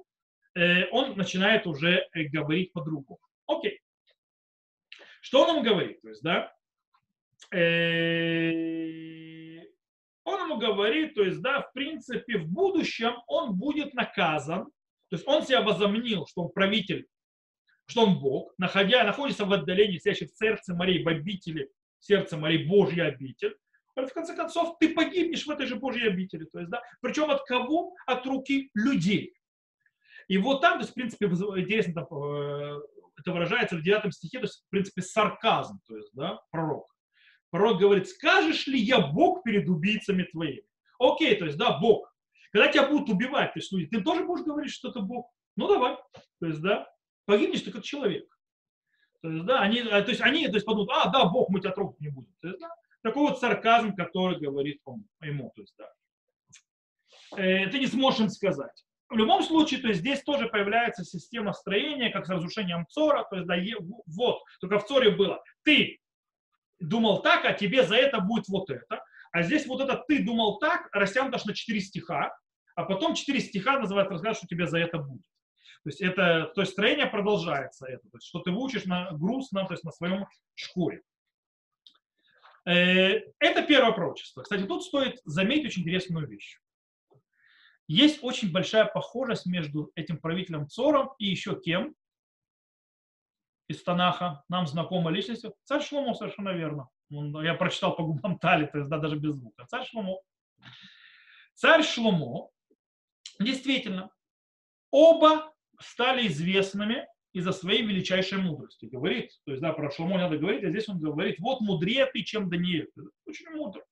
э, 0.56 0.88
он 0.90 1.16
начинает 1.16 1.66
уже 1.66 2.06
э, 2.12 2.24
говорить 2.24 2.72
по-другому. 2.72 3.18
Окей. 3.46 3.80
Что 5.22 5.42
он 5.42 5.54
нам 5.56 5.64
говорит? 5.64 6.02
То 6.02 6.08
есть, 6.08 6.22
да, 6.22 6.52
э, 7.52 8.76
он 10.24 10.40
ему 10.40 10.58
говорит, 10.58 11.14
то 11.14 11.22
есть, 11.22 11.40
да, 11.40 11.62
в 11.62 11.72
принципе, 11.72 12.38
в 12.38 12.48
будущем 12.48 13.14
он 13.26 13.54
будет 13.54 13.94
наказан, 13.94 14.66
то 15.08 15.16
есть 15.16 15.26
он 15.26 15.42
себя 15.42 15.62
возомнил, 15.62 16.26
что 16.26 16.42
он 16.42 16.52
правитель, 16.52 17.06
что 17.86 18.02
он 18.02 18.20
Бог, 18.20 18.52
находя, 18.58 19.04
находится 19.04 19.44
в 19.44 19.52
отдалении, 19.52 19.98
сидящий 19.98 20.26
в 20.26 20.36
сердце 20.36 20.74
морей, 20.74 21.02
в 21.02 21.08
обители, 21.08 21.70
сердце 22.00 22.36
морей 22.36 22.66
Божья 22.66 23.04
обитель, 23.04 23.56
в 24.04 24.12
конце 24.12 24.36
концов, 24.36 24.76
ты 24.78 24.92
погибнешь 24.92 25.46
в 25.46 25.50
этой 25.50 25.66
же 25.66 25.76
Божьей 25.76 26.08
обители. 26.08 26.44
То 26.44 26.58
есть, 26.58 26.70
да, 26.70 26.82
причем 27.00 27.30
от 27.30 27.44
кого? 27.44 27.94
От 28.06 28.26
руки 28.26 28.70
людей. 28.74 29.34
И 30.28 30.38
вот 30.38 30.60
там, 30.60 30.74
то 30.74 30.80
есть, 30.80 30.90
в 30.90 30.94
принципе, 30.94 31.26
интересно, 31.26 31.94
там, 31.94 32.06
э, 32.12 32.80
это 33.16 33.32
выражается 33.32 33.76
в 33.76 33.82
9 33.82 34.12
стихе, 34.12 34.38
то 34.38 34.44
есть, 34.44 34.64
в 34.66 34.70
принципе, 34.70 35.02
сарказм, 35.02 35.78
то 35.86 35.96
есть, 35.96 36.10
да, 36.14 36.40
пророк. 36.50 36.92
Пророк 37.50 37.78
говорит, 37.78 38.08
скажешь 38.08 38.66
ли 38.66 38.78
я 38.78 39.00
Бог 39.00 39.44
перед 39.44 39.68
убийцами 39.68 40.24
твоими? 40.24 40.64
Окей, 40.98 41.36
то 41.36 41.46
есть, 41.46 41.56
да, 41.56 41.78
Бог. 41.78 42.12
Когда 42.52 42.68
тебя 42.68 42.88
будут 42.88 43.08
убивать, 43.08 43.54
то 43.54 43.60
есть, 43.60 43.72
люди, 43.72 43.86
ты 43.86 44.02
тоже 44.02 44.24
будешь 44.24 44.44
говорить, 44.44 44.72
что 44.72 44.90
это 44.90 45.00
Бог? 45.00 45.30
Ну, 45.56 45.68
давай. 45.68 45.96
То 46.40 46.46
есть, 46.46 46.60
да, 46.60 46.86
погибнешь 47.26 47.62
ты 47.62 47.70
как 47.70 47.82
человек. 47.82 48.26
То 49.22 49.30
есть, 49.30 49.44
да, 49.44 49.60
они, 49.60 49.82
то 49.82 50.04
есть, 50.08 50.20
они 50.20 50.46
то 50.46 50.54
есть, 50.54 50.66
подумают, 50.66 50.90
а, 50.92 51.10
да, 51.10 51.26
Бог, 51.26 51.48
мы 51.50 51.60
тебя 51.60 51.72
трогать 51.72 52.00
не 52.00 52.08
будем. 52.08 52.32
То 52.40 52.48
есть, 52.48 52.60
да, 52.60 52.70
такой 53.02 53.28
вот 53.28 53.40
сарказм, 53.40 53.94
который 53.94 54.38
говорит 54.38 54.80
он 54.84 55.04
ему. 55.20 55.52
То 55.54 55.62
есть, 55.62 55.74
да. 55.78 55.90
Э, 57.36 57.68
ты 57.68 57.78
не 57.78 57.86
сможешь 57.86 58.20
им 58.20 58.28
сказать. 58.28 58.84
В 59.08 59.16
любом 59.16 59.42
случае, 59.42 59.80
то 59.80 59.88
есть 59.88 60.00
здесь 60.00 60.22
тоже 60.22 60.48
появляется 60.48 61.04
система 61.04 61.52
строения, 61.52 62.10
как 62.10 62.26
с 62.26 62.30
разрушением 62.30 62.86
Цора. 62.88 63.24
То 63.30 63.36
есть, 63.36 63.46
да, 63.46 63.56
вот, 64.06 64.42
только 64.60 64.78
в 64.78 64.86
Цоре 64.86 65.10
было, 65.10 65.42
ты 65.62 66.00
думал 66.80 67.22
так, 67.22 67.44
а 67.44 67.52
тебе 67.52 67.84
за 67.84 67.96
это 67.96 68.20
будет 68.20 68.48
вот 68.48 68.70
это. 68.70 69.02
А 69.32 69.42
здесь 69.42 69.66
вот 69.66 69.80
это 69.80 70.02
ты 70.08 70.24
думал 70.24 70.58
так, 70.58 70.88
растянут 70.92 71.34
аж 71.34 71.44
на 71.44 71.54
4 71.54 71.80
стиха, 71.80 72.36
а 72.74 72.84
потом 72.84 73.14
4 73.14 73.40
стиха 73.40 73.78
называют 73.78 74.10
рассказ, 74.10 74.38
что 74.38 74.46
тебе 74.46 74.66
за 74.66 74.78
это 74.78 74.98
будет. 74.98 75.22
То 75.86 75.90
есть 75.90 76.00
это, 76.00 76.50
то 76.52 76.62
есть 76.62 76.72
строение 76.72 77.06
продолжается 77.06 77.86
это, 77.86 78.02
то 78.08 78.16
есть 78.16 78.26
что 78.26 78.40
ты 78.40 78.50
выучишь 78.50 78.86
на 78.86 79.12
грустно, 79.12 79.64
то 79.66 79.72
есть 79.72 79.84
на 79.84 79.92
своем 79.92 80.26
шкуре. 80.56 81.02
Э, 82.64 83.20
это 83.38 83.62
первое 83.62 83.92
пророчество. 83.92 84.42
Кстати, 84.42 84.64
тут 84.64 84.82
стоит 84.82 85.20
заметить 85.24 85.66
очень 85.66 85.82
интересную 85.82 86.26
вещь. 86.26 86.58
Есть 87.86 88.18
очень 88.24 88.50
большая 88.50 88.86
похожесть 88.86 89.46
между 89.46 89.92
этим 89.94 90.18
правителем 90.18 90.68
Цором 90.68 91.10
и 91.20 91.26
еще 91.26 91.54
кем 91.60 91.94
из 93.68 93.80
Танаха, 93.84 94.42
нам 94.48 94.66
знакомая 94.66 95.14
личность. 95.14 95.44
Царь 95.62 95.84
Шломо, 95.84 96.14
совершенно 96.14 96.48
верно. 96.48 96.88
Я 97.10 97.54
прочитал 97.54 97.94
по 97.94 98.02
губам 98.02 98.40
Тали, 98.40 98.66
то 98.66 98.78
есть 98.78 98.90
да, 98.90 98.98
даже 98.98 99.14
без 99.14 99.36
звука. 99.36 99.64
Царь 99.66 99.86
Шломо. 99.86 100.18
Царь 101.54 101.84
Шломо, 101.84 102.50
действительно, 103.38 104.10
оба 104.90 105.52
стали 105.80 106.26
известными 106.28 107.06
из-за 107.32 107.52
своей 107.52 107.82
величайшей 107.82 108.38
мудрости. 108.38 108.86
Говорит, 108.86 109.30
то 109.44 109.52
есть, 109.52 109.62
да, 109.62 109.72
про 109.72 109.90
Шломо 109.90 110.16
надо 110.16 110.38
говорить, 110.38 110.64
а 110.64 110.70
здесь 110.70 110.88
он 110.88 110.98
говорит, 110.98 111.38
вот 111.38 111.60
мудрее 111.60 112.06
ты, 112.06 112.22
чем 112.22 112.48
Даниил. 112.48 112.86
Очень 113.26 113.50
мудро. 113.50 113.84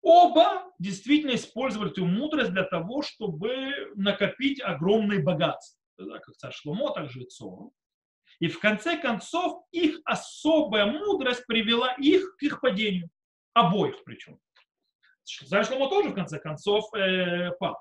Оба 0.00 0.70
действительно 0.78 1.34
использовали 1.34 1.90
эту 1.90 2.04
мудрость 2.04 2.52
для 2.52 2.64
того, 2.64 3.02
чтобы 3.02 3.92
накопить 3.96 4.60
огромные 4.60 5.22
богатства. 5.22 5.80
Да, 5.96 6.18
как 6.18 6.36
царь 6.36 6.52
Шломо, 6.52 6.92
так 6.92 7.10
же 7.10 7.22
и 7.22 7.26
Цор. 7.26 7.70
И 8.38 8.48
в 8.48 8.60
конце 8.60 8.98
концов 8.98 9.64
их 9.72 10.00
особая 10.04 10.86
мудрость 10.86 11.46
привела 11.46 11.94
их 11.94 12.36
к 12.36 12.42
их 12.42 12.60
падению. 12.60 13.08
Обоих 13.54 14.04
причем. 14.04 14.38
Царь 15.24 15.64
Шломо 15.64 15.88
тоже 15.88 16.10
в 16.10 16.14
конце 16.14 16.38
концов 16.38 16.92
э, 16.94 17.52
пал. 17.58 17.76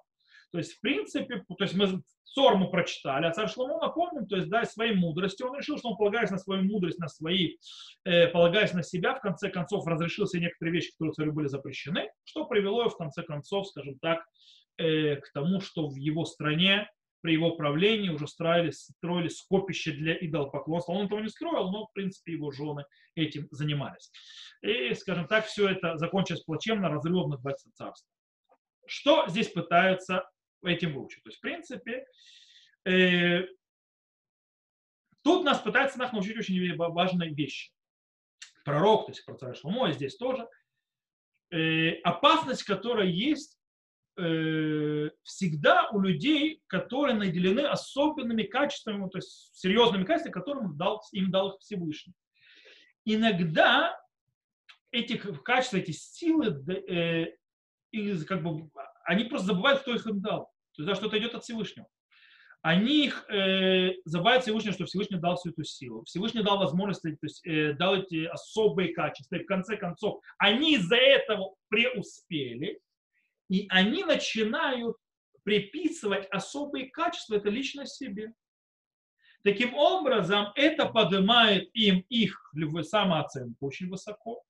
То 0.53 0.59
есть, 0.59 0.73
в 0.73 0.81
принципе, 0.81 1.43
то 1.57 1.63
есть 1.63 1.73
мы 1.73 2.03
Сор 2.23 2.57
мы 2.57 2.69
прочитали, 2.69 3.25
а 3.25 3.31
царь 3.31 3.49
Шломо 3.49 3.79
напомним, 3.79 4.27
то 4.27 4.35
есть, 4.35 4.49
да, 4.49 4.65
своей 4.65 4.95
мудростью, 4.95 5.49
он 5.49 5.57
решил, 5.57 5.77
что 5.77 5.89
он, 5.89 5.97
полагаясь 5.97 6.29
на 6.29 6.37
свою 6.37 6.63
мудрость, 6.63 6.99
на 6.99 7.07
свои, 7.07 7.57
э, 8.05 8.27
полагаясь 8.27 8.73
на 8.73 8.81
себя, 8.81 9.15
в 9.15 9.21
конце 9.21 9.49
концов, 9.49 9.85
разрешил 9.85 10.25
себе 10.25 10.43
некоторые 10.43 10.73
вещи, 10.73 10.91
которые 10.91 11.13
царю 11.13 11.33
были 11.33 11.47
запрещены, 11.47 12.09
что 12.23 12.45
привело 12.45 12.87
в 12.89 12.97
конце 12.97 13.23
концов, 13.23 13.67
скажем 13.67 13.97
так, 13.99 14.23
э, 14.77 15.17
к 15.17 15.31
тому, 15.33 15.59
что 15.59 15.87
в 15.87 15.95
его 15.95 16.25
стране 16.25 16.87
при 17.21 17.33
его 17.33 17.55
правлении 17.55 18.09
уже 18.09 18.27
строили, 18.27 18.71
строили 18.71 19.29
скопище 19.29 19.91
для 19.91 20.15
идолопоклонства. 20.15 20.93
Он 20.93 21.05
этого 21.05 21.19
не 21.19 21.29
строил, 21.29 21.71
но, 21.71 21.85
в 21.85 21.93
принципе, 21.93 22.33
его 22.33 22.51
жены 22.51 22.85
этим 23.15 23.47
занимались. 23.51 24.11
И, 24.61 24.93
скажем 24.95 25.27
так, 25.27 25.45
все 25.45 25.69
это 25.69 25.97
закончилось 25.97 26.43
плачевно 26.43 26.89
разрывом 26.89 27.29
на 27.29 27.37
20 27.37 27.73
царств. 27.75 28.07
Что 28.85 29.25
здесь 29.27 29.49
пытаются 29.49 30.25
этим 30.65 30.93
выучить. 30.93 31.23
То 31.23 31.29
есть, 31.29 31.39
в 31.39 31.41
принципе, 31.41 32.05
э, 32.85 33.47
тут 35.23 35.43
нас 35.43 35.59
пытается 35.59 35.99
нас 35.99 36.11
научить 36.11 36.37
очень 36.37 36.75
важной 36.75 37.33
вещи. 37.33 37.71
Пророк, 38.65 39.05
то 39.05 39.11
есть 39.11 39.25
про 39.25 39.35
царя 39.35 39.53
Шломо, 39.53 39.89
и 39.89 39.93
здесь 39.93 40.15
тоже. 40.15 40.47
Э, 41.51 41.99
опасность, 42.01 42.63
которая 42.63 43.07
есть 43.07 43.59
э, 44.17 45.09
всегда 45.23 45.89
у 45.89 45.99
людей, 45.99 46.63
которые 46.67 47.15
наделены 47.15 47.61
особенными 47.61 48.43
качествами, 48.43 49.09
то 49.09 49.17
есть 49.17 49.51
серьезными 49.55 50.05
качествами, 50.05 50.33
которые 50.33 50.65
им 50.65 50.77
дал, 50.77 51.03
им 51.11 51.31
дал 51.31 51.57
Всевышний. 51.59 52.13
Иногда 53.05 53.99
эти 54.91 55.17
качества, 55.17 55.77
эти 55.77 55.91
силы, 55.91 56.63
э, 56.67 57.35
как 58.25 58.43
бы, 58.43 58.69
они 59.05 59.25
просто 59.25 59.47
забывают, 59.47 59.81
кто 59.81 59.93
их 59.93 60.05
им 60.07 60.21
дал. 60.21 60.52
То 60.75 60.83
есть, 60.83 60.99
что-то 60.99 61.17
идет 61.17 61.35
от 61.35 61.43
Всевышнего. 61.43 61.87
Они 62.61 63.05
их 63.05 63.29
э, 63.29 63.91
забывают 64.05 64.43
Всевышнего, 64.43 64.73
что 64.73 64.85
Всевышний 64.85 65.17
дал 65.17 65.35
всю 65.35 65.49
эту 65.49 65.65
силу. 65.65 66.05
Всевышний 66.05 66.43
дал 66.43 66.57
возможности, 66.59 67.11
то 67.11 67.25
есть 67.25 67.45
э, 67.45 67.73
дал 67.73 67.97
эти 67.97 68.25
особые 68.25 68.93
качества. 68.93 69.35
И 69.35 69.43
в 69.43 69.45
конце 69.45 69.75
концов, 69.75 70.21
они 70.37 70.75
из-за 70.75 70.95
этого 70.95 71.55
преуспели. 71.67 72.79
И 73.49 73.67
они 73.69 74.05
начинают 74.05 74.95
приписывать 75.43 76.25
особые 76.31 76.89
качества 76.89 77.35
это 77.35 77.49
лично 77.49 77.85
себе. 77.85 78.33
Таким 79.43 79.73
образом, 79.73 80.47
это 80.55 80.85
поднимает 80.85 81.69
им 81.73 82.05
их 82.07 82.53
самооценку 82.83 83.67
очень 83.67 83.89
высоко 83.89 84.41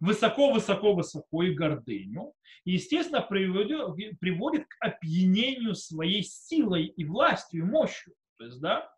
высоко-высоко-высоко 0.00 1.42
и 1.42 1.54
гордыню. 1.54 2.32
И, 2.64 2.72
естественно, 2.72 3.22
приводит, 3.22 4.66
к 4.66 4.76
опьянению 4.80 5.74
своей 5.74 6.22
силой 6.22 6.86
и 6.86 7.04
властью, 7.04 7.60
и 7.62 7.64
мощью. 7.64 8.14
То 8.38 8.44
есть, 8.44 8.60
да, 8.60 8.90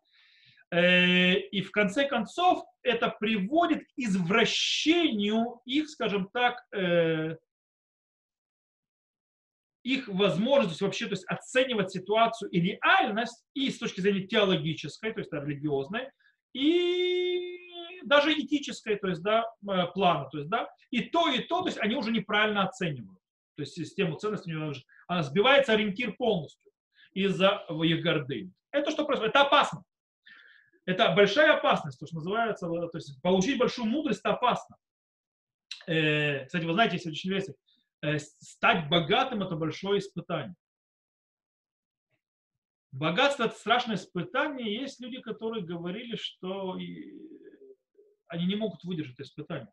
э, 0.71 1.39
и 1.39 1.61
в 1.61 1.71
конце 1.71 2.07
концов 2.07 2.63
это 2.83 3.09
приводит 3.09 3.83
к 3.83 3.89
извращению 3.95 5.61
их, 5.65 5.89
скажем 5.89 6.29
так, 6.31 6.57
э, 6.75 7.37
их 9.83 10.07
возможность 10.07 10.81
вообще 10.81 11.05
то 11.05 11.13
есть 11.13 11.25
оценивать 11.27 11.91
ситуацию 11.91 12.51
и 12.51 12.61
реальность 12.61 13.43
и 13.53 13.69
с 13.69 13.79
точки 13.79 14.01
зрения 14.01 14.27
теологической, 14.27 15.11
то 15.11 15.19
есть 15.19 15.33
религиозной, 15.33 16.09
и 16.53 17.70
даже 18.03 18.33
этической, 18.33 18.95
то 18.97 19.07
есть, 19.07 19.21
да, 19.21 19.45
э, 19.67 19.87
плана, 19.93 20.29
то 20.29 20.37
есть, 20.37 20.49
да, 20.49 20.69
и 20.89 21.01
то, 21.01 21.29
и 21.29 21.39
то, 21.39 21.61
то 21.61 21.67
есть 21.67 21.77
они 21.79 21.95
уже 21.95 22.11
неправильно 22.11 22.63
оценивают. 22.63 23.19
То 23.55 23.63
есть 23.63 23.73
систему 23.73 24.15
ценностей, 24.17 24.53
она 25.07 25.23
сбивается 25.23 25.73
ориентир 25.73 26.15
полностью 26.15 26.71
из-за 27.13 27.65
их 27.83 28.01
гордыни. 28.01 28.51
Это 28.71 28.91
что 28.91 29.05
происходит? 29.05 29.35
Это 29.35 29.41
опасно. 29.41 29.83
Это 30.85 31.13
большая 31.13 31.53
опасность, 31.57 31.99
то, 31.99 32.07
что 32.07 32.15
называется, 32.15 32.67
то 32.67 32.89
есть 32.95 33.21
получить 33.21 33.59
большую 33.59 33.87
мудрость, 33.87 34.21
опасно. 34.23 34.77
Э, 35.87 36.45
кстати, 36.45 36.65
вы 36.65 36.73
знаете, 36.73 36.95
если 36.95 37.09
очень 37.09 37.29
интересно, 37.29 37.53
э, 38.01 38.17
стать 38.19 38.89
богатым– 38.89 39.43
это 39.43 39.55
большое 39.55 39.99
испытание. 39.99 40.55
Богатство– 42.91 43.43
это 43.45 43.55
страшное 43.55 43.95
испытание. 43.95 44.81
Есть 44.81 44.99
люди, 44.99 45.21
которые 45.21 45.63
говорили, 45.63 46.15
что 46.15 46.77
они 48.31 48.45
не 48.45 48.55
могут 48.55 48.83
выдержать 48.83 49.19
испытания. 49.19 49.71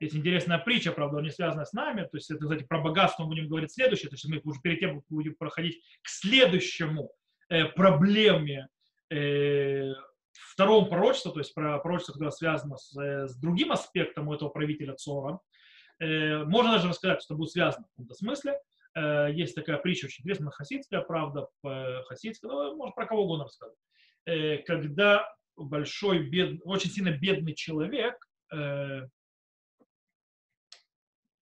Есть 0.00 0.14
интересная 0.14 0.58
притча, 0.58 0.92
правда, 0.92 1.20
не 1.20 1.30
связана 1.30 1.64
с 1.64 1.72
нами. 1.72 2.02
То 2.02 2.16
есть, 2.18 2.30
это, 2.30 2.40
кстати, 2.40 2.62
про 2.62 2.80
богатство 2.80 3.24
мы 3.24 3.30
будем 3.30 3.48
говорить 3.48 3.72
следующее. 3.72 4.08
То 4.08 4.14
есть, 4.14 4.28
мы 4.28 4.40
уже 4.44 4.60
перед 4.60 4.78
тем 4.78 5.02
будем 5.08 5.34
проходить 5.34 5.82
к 6.02 6.08
следующему 6.08 7.10
э, 7.48 7.64
проблеме 7.64 8.68
э, 9.10 9.92
второму 10.32 10.86
пророчеству, 10.86 11.32
то 11.32 11.40
есть 11.40 11.52
про 11.52 11.78
пророчество, 11.78 12.12
которое 12.12 12.30
связано 12.30 12.76
с, 12.76 12.96
э, 12.96 13.26
с 13.26 13.34
другим 13.36 13.72
аспектом 13.72 14.28
у 14.28 14.34
этого 14.34 14.50
правителя 14.50 14.94
Цора. 14.94 15.40
Э, 15.98 16.44
можно 16.44 16.72
даже 16.72 16.88
рассказать, 16.88 17.22
что 17.22 17.34
будет 17.34 17.50
связано 17.50 17.86
в 17.86 17.90
каком-то 17.90 18.14
смысле. 18.14 18.60
Э, 18.94 19.32
есть 19.32 19.56
такая 19.56 19.78
притча 19.78 20.06
очень 20.06 20.22
интересная, 20.22 20.50
хасидская, 20.50 21.00
правда, 21.00 21.48
хасидская, 22.06 22.50
ну, 22.50 22.76
может, 22.76 22.94
про 22.94 23.06
кого 23.06 23.24
угодно 23.24 23.46
рассказать. 23.46 23.76
Э, 24.26 24.58
когда 24.58 25.26
большой, 25.64 26.28
бед, 26.28 26.60
очень 26.64 26.90
сильно 26.90 27.10
бедный 27.10 27.54
человек 27.54 28.16
э, 28.52 29.02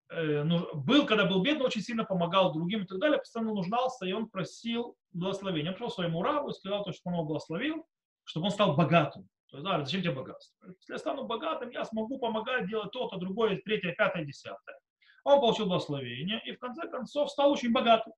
э, 0.09 0.43
ну, 0.43 0.67
был, 0.73 1.05
когда 1.05 1.25
был 1.25 1.41
бедный, 1.41 1.65
очень 1.65 1.81
сильно 1.81 2.03
помогал 2.03 2.53
другим 2.53 2.83
и 2.83 2.87
так 2.87 2.99
далее, 2.99 3.19
постоянно 3.19 3.53
нуждался, 3.53 4.05
и 4.05 4.11
он 4.11 4.29
просил 4.29 4.95
благословения. 5.11 5.71
Он 5.71 5.75
пришел 5.75 5.91
своему 5.91 6.23
рабу 6.23 6.49
и 6.49 6.53
сказал, 6.53 6.83
то, 6.83 6.91
что 6.91 7.01
он 7.05 7.13
его 7.13 7.23
благословил, 7.23 7.85
чтобы 8.23 8.47
он 8.47 8.51
стал 8.51 8.75
богатым. 8.75 9.27
То 9.49 9.57
есть, 9.57 9.65
да, 9.65 9.83
зачем 9.83 10.01
тебе 10.01 10.11
богатство? 10.11 10.55
Если 10.67 10.93
я 10.93 10.99
стану 10.99 11.25
богатым, 11.25 11.69
я 11.69 11.85
смогу 11.85 12.19
помогать 12.19 12.67
делать 12.67 12.91
то-то, 12.91 13.17
другое, 13.17 13.61
третье, 13.63 13.93
пятое, 13.93 14.25
десятое. 14.25 14.77
Он 15.23 15.39
получил 15.39 15.67
благословение 15.67 16.41
и 16.45 16.53
в 16.53 16.59
конце 16.59 16.87
концов 16.89 17.31
стал 17.31 17.51
очень 17.51 17.71
богатым. 17.71 18.13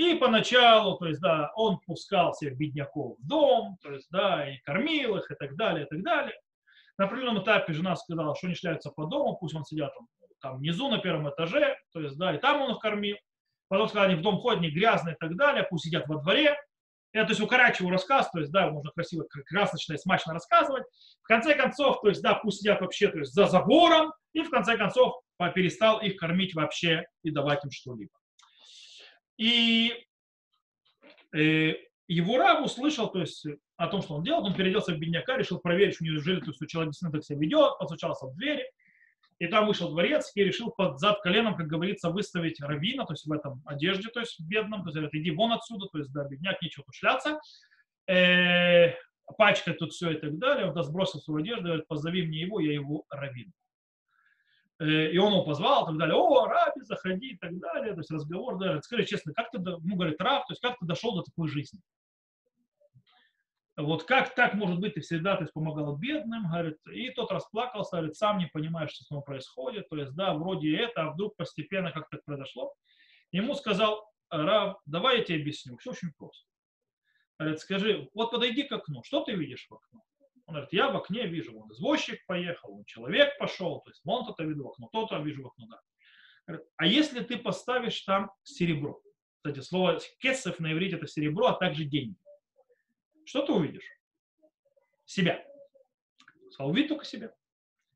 И 0.00 0.14
поначалу, 0.14 0.96
то 0.96 1.08
есть, 1.08 1.20
да, 1.20 1.52
он 1.56 1.78
пускал 1.80 2.32
всех 2.32 2.56
бедняков 2.56 3.18
в 3.18 3.26
дом, 3.26 3.76
то 3.82 3.92
есть, 3.92 4.08
да, 4.10 4.48
и 4.48 4.56
кормил 4.64 5.18
их, 5.18 5.30
и 5.30 5.34
так 5.34 5.56
далее, 5.56 5.84
и 5.84 5.88
так 5.90 6.02
далее. 6.02 6.34
На 6.96 7.04
определенном 7.04 7.42
этапе 7.42 7.74
жена 7.74 7.94
сказала, 7.96 8.34
что 8.34 8.46
они 8.46 8.56
шляются 8.56 8.90
по 8.90 9.04
дому, 9.04 9.36
пусть 9.36 9.54
он 9.54 9.62
сидят 9.66 9.92
там, 9.94 10.06
там 10.40 10.56
внизу 10.56 10.88
на 10.88 11.00
первом 11.00 11.28
этаже, 11.28 11.76
то 11.92 12.00
есть, 12.00 12.16
да, 12.16 12.34
и 12.34 12.38
там 12.38 12.62
он 12.62 12.70
их 12.70 12.78
кормил. 12.78 13.18
Потом 13.68 13.90
сказали, 13.90 14.12
они 14.12 14.20
в 14.20 14.22
дом 14.22 14.38
ходят, 14.38 14.62
не 14.62 14.70
грязные 14.70 15.16
и 15.16 15.18
так 15.18 15.36
далее, 15.36 15.66
пусть 15.68 15.84
сидят 15.84 16.08
во 16.08 16.16
дворе. 16.16 16.56
Я, 17.12 17.24
то 17.24 17.32
есть, 17.32 17.42
укорачиваю 17.42 17.92
рассказ, 17.92 18.30
то 18.30 18.38
есть, 18.38 18.50
да, 18.50 18.70
можно 18.70 18.90
красиво, 18.92 19.26
красочно 19.44 19.92
и 19.92 19.98
смачно 19.98 20.32
рассказывать. 20.32 20.84
В 21.22 21.26
конце 21.26 21.54
концов, 21.54 22.00
то 22.00 22.08
есть, 22.08 22.22
да, 22.22 22.36
пусть 22.36 22.60
сидят 22.60 22.80
вообще, 22.80 23.08
то 23.08 23.18
есть, 23.18 23.34
за 23.34 23.44
забором, 23.48 24.14
и 24.32 24.40
в 24.40 24.48
конце 24.48 24.78
концов 24.78 25.20
перестал 25.54 26.00
их 26.00 26.16
кормить 26.16 26.54
вообще 26.54 27.04
и 27.22 27.30
давать 27.30 27.62
им 27.66 27.70
что-либо. 27.70 28.12
И 29.40 29.94
э, 31.34 31.72
его 32.08 32.36
раб 32.36 32.62
услышал, 32.62 33.10
то 33.10 33.20
есть, 33.20 33.46
о 33.76 33.86
том, 33.86 34.02
что 34.02 34.16
он 34.16 34.22
делал, 34.22 34.44
он 34.44 34.54
переоделся 34.54 34.92
в 34.92 34.98
бедняка, 34.98 35.38
решил 35.38 35.60
проверить, 35.60 35.94
что 35.94 36.04
неужели 36.04 36.40
то 36.40 36.50
есть, 36.50 36.60
человек 36.68 36.90
действительно 36.90 37.12
так 37.12 37.24
себя 37.24 37.38
ведет, 37.38 37.78
постучался 37.78 38.26
в 38.26 38.36
двери, 38.36 38.70
и 39.38 39.46
там 39.46 39.66
вышел 39.66 39.88
дворец 39.88 40.30
и 40.34 40.44
решил 40.44 40.70
под 40.70 41.00
зад 41.00 41.22
коленом, 41.22 41.56
как 41.56 41.68
говорится, 41.68 42.10
выставить 42.10 42.60
равина, 42.60 43.06
то 43.06 43.14
есть 43.14 43.24
в 43.24 43.32
этом 43.32 43.62
одежде, 43.64 44.10
то 44.10 44.20
есть 44.20 44.38
в 44.38 44.46
бедном, 44.46 44.82
то 44.82 44.88
есть 44.88 44.96
говорит, 44.96 45.14
иди 45.14 45.30
вон 45.30 45.52
отсюда, 45.52 45.86
то 45.86 45.96
есть 45.96 46.12
да, 46.12 46.28
бедняк, 46.28 46.60
нечего 46.60 46.84
тут 46.84 46.94
шляться, 46.94 47.40
э, 48.08 48.92
пачкать 49.38 49.78
тут 49.78 49.92
все 49.92 50.10
и 50.10 50.18
так 50.18 50.36
далее, 50.36 50.70
он 50.70 50.84
сбросил 50.84 51.18
свою 51.18 51.42
одежду, 51.42 51.64
говорит, 51.64 51.88
позови 51.88 52.26
мне 52.26 52.42
его, 52.42 52.60
я 52.60 52.74
его 52.74 53.06
равин. 53.08 53.54
Э, 54.80 55.10
и 55.12 55.18
он 55.18 55.32
его 55.32 55.44
позвал, 55.44 55.84
и 55.84 55.86
так 55.88 55.98
далее, 55.98 56.16
о, 56.16 56.46
Раби, 56.46 56.80
заходи, 56.80 57.32
и 57.32 57.36
так 57.36 57.58
далее, 57.58 57.92
то 57.92 58.00
есть 58.00 58.10
разговор, 58.10 58.58
да, 58.58 58.80
скажи 58.80 59.04
честно, 59.04 59.34
как 59.34 59.50
ты, 59.50 59.58
ну, 59.58 59.94
говорит, 59.94 60.20
Раб, 60.20 60.46
то 60.46 60.52
есть 60.52 60.62
как 60.62 60.78
ты 60.78 60.86
дошел 60.86 61.14
до 61.14 61.22
такой 61.22 61.48
жизни? 61.48 61.80
Вот 63.76 64.04
как 64.04 64.34
так 64.34 64.54
может 64.54 64.80
быть, 64.80 64.94
ты 64.94 65.00
всегда 65.00 65.36
то 65.36 65.42
есть, 65.42 65.52
помогал 65.52 65.96
бедным, 65.96 66.48
говорит, 66.48 66.78
и 66.90 67.10
тот 67.10 67.30
расплакался, 67.30 67.96
говорит, 67.96 68.16
сам 68.16 68.38
не 68.38 68.46
понимаешь, 68.46 68.90
что 68.92 69.04
с 69.04 69.10
ним 69.10 69.22
происходит, 69.22 69.88
то 69.90 69.96
есть, 69.96 70.14
да, 70.14 70.32
вроде 70.32 70.74
это, 70.74 71.02
а 71.02 71.10
вдруг 71.10 71.36
постепенно 71.36 71.92
как 71.92 72.08
так 72.08 72.24
произошло. 72.24 72.72
Ему 73.32 73.54
сказал, 73.54 74.10
Рав, 74.30 74.78
давай 74.86 75.18
я 75.18 75.24
тебе 75.24 75.40
объясню, 75.40 75.76
все 75.76 75.90
очень 75.90 76.12
просто. 76.16 76.46
Говорит, 77.38 77.60
скажи, 77.60 78.08
вот 78.14 78.30
подойди 78.30 78.62
к 78.62 78.72
окну, 78.72 79.02
что 79.02 79.24
ты 79.24 79.32
видишь 79.32 79.66
в 79.68 79.74
окно? 79.74 80.00
Он 80.50 80.54
говорит, 80.54 80.72
я 80.72 80.90
в 80.90 80.96
окне 80.96 81.28
вижу, 81.28 81.52
вон 81.52 81.70
извозчик 81.70 82.26
поехал, 82.26 82.72
вон 82.72 82.84
человек 82.84 83.38
пошел, 83.38 83.80
то 83.82 83.90
есть 83.90 84.00
вон 84.04 84.26
то-то 84.26 84.42
виду 84.42 84.64
в 84.64 84.68
окно, 84.70 84.88
то-то 84.90 85.20
вижу 85.20 85.44
в 85.44 85.46
окно, 85.46 85.68
да. 85.68 86.58
А 86.76 86.86
если 86.86 87.22
ты 87.22 87.38
поставишь 87.38 88.00
там 88.00 88.32
серебро? 88.42 89.00
Кстати, 89.36 89.60
слово 89.60 90.00
кесов 90.18 90.58
на 90.58 90.72
иврите 90.72 90.96
это 90.96 91.06
серебро, 91.06 91.46
а 91.46 91.52
также 91.52 91.84
деньги. 91.84 92.16
Что 93.24 93.46
ты 93.46 93.52
увидишь? 93.52 93.84
Себя. 95.04 95.40
Сказал, 96.50 96.72
увидь 96.72 96.88
только 96.88 97.04
себя. 97.04 97.32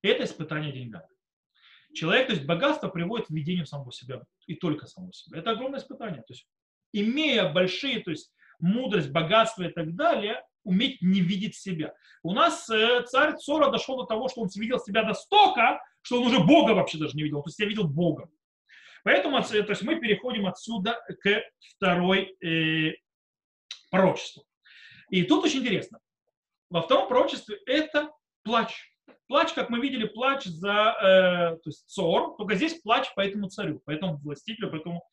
Это 0.03 0.23
испытание 0.23 0.71
деньгами. 0.71 1.09
Человек, 1.93 2.29
то 2.29 2.35
есть 2.35 2.47
богатство 2.47 2.89
приводит 2.89 3.27
к 3.27 3.31
видению 3.31 3.67
самого 3.67 3.91
себя 3.91 4.23
и 4.47 4.55
только 4.55 4.87
самого 4.87 5.13
себя. 5.13 5.41
Это 5.41 5.51
огромное 5.51 5.81
испытание. 5.81 6.23
То 6.23 6.35
есть, 6.35 6.49
имея 6.93 7.53
большие, 7.53 7.99
то 7.99 8.13
есть 8.13 8.33
мудрость, 8.61 9.11
богатство 9.11 9.65
и 9.65 9.73
так 9.73 9.97
далее, 9.97 10.47
уметь 10.65 11.01
не 11.03 11.21
видеть 11.21 11.55
себя. 11.55 11.95
У 12.23 12.33
нас 12.33 12.69
э, 12.71 13.03
царь 13.07 13.37
Цора 13.37 13.71
дошел 13.71 13.97
до 13.99 14.05
того, 14.05 14.29
что 14.29 14.41
он 14.41 14.49
видел 14.57 14.79
себя 14.79 15.03
настолько, 15.05 15.81
что 16.03 16.21
он 16.21 16.27
уже 16.27 16.41
Бога 16.41 16.73
вообще 16.73 16.99
даже 16.99 17.17
не 17.17 17.23
видел, 17.23 17.43
то 17.43 17.49
есть 17.49 17.59
я 17.59 17.67
видел 17.67 17.85
Бога. 17.85 18.29
Поэтому 19.05 19.41
то 19.43 19.55
есть 19.55 19.83
мы 19.83 20.01
переходим 20.01 20.47
отсюда 20.47 20.99
к 21.23 21.43
второй 21.77 22.37
э, 22.43 22.95
пророчеству. 23.91 24.45
И 25.11 25.23
тут 25.23 25.45
очень 25.45 25.61
интересно. 25.61 26.01
Во 26.71 26.83
втором 26.83 27.09
пророчестве 27.09 27.59
это 27.67 28.11
плач. 28.43 28.91
Плач, 29.29 29.53
как 29.53 29.71
мы 29.71 29.81
видели, 29.81 30.07
плач 30.07 30.45
за 30.45 30.97
э, 31.01 31.57
то 31.63 31.67
есть 31.67 31.87
цор, 31.89 32.37
только 32.37 32.55
здесь 32.55 32.81
плач 32.81 33.13
по 33.15 33.21
этому 33.21 33.49
царю, 33.49 33.81
по 33.81 33.91
этому 33.91 34.17
властителю, 34.17 34.71
по 34.71 34.77
этому 34.77 35.05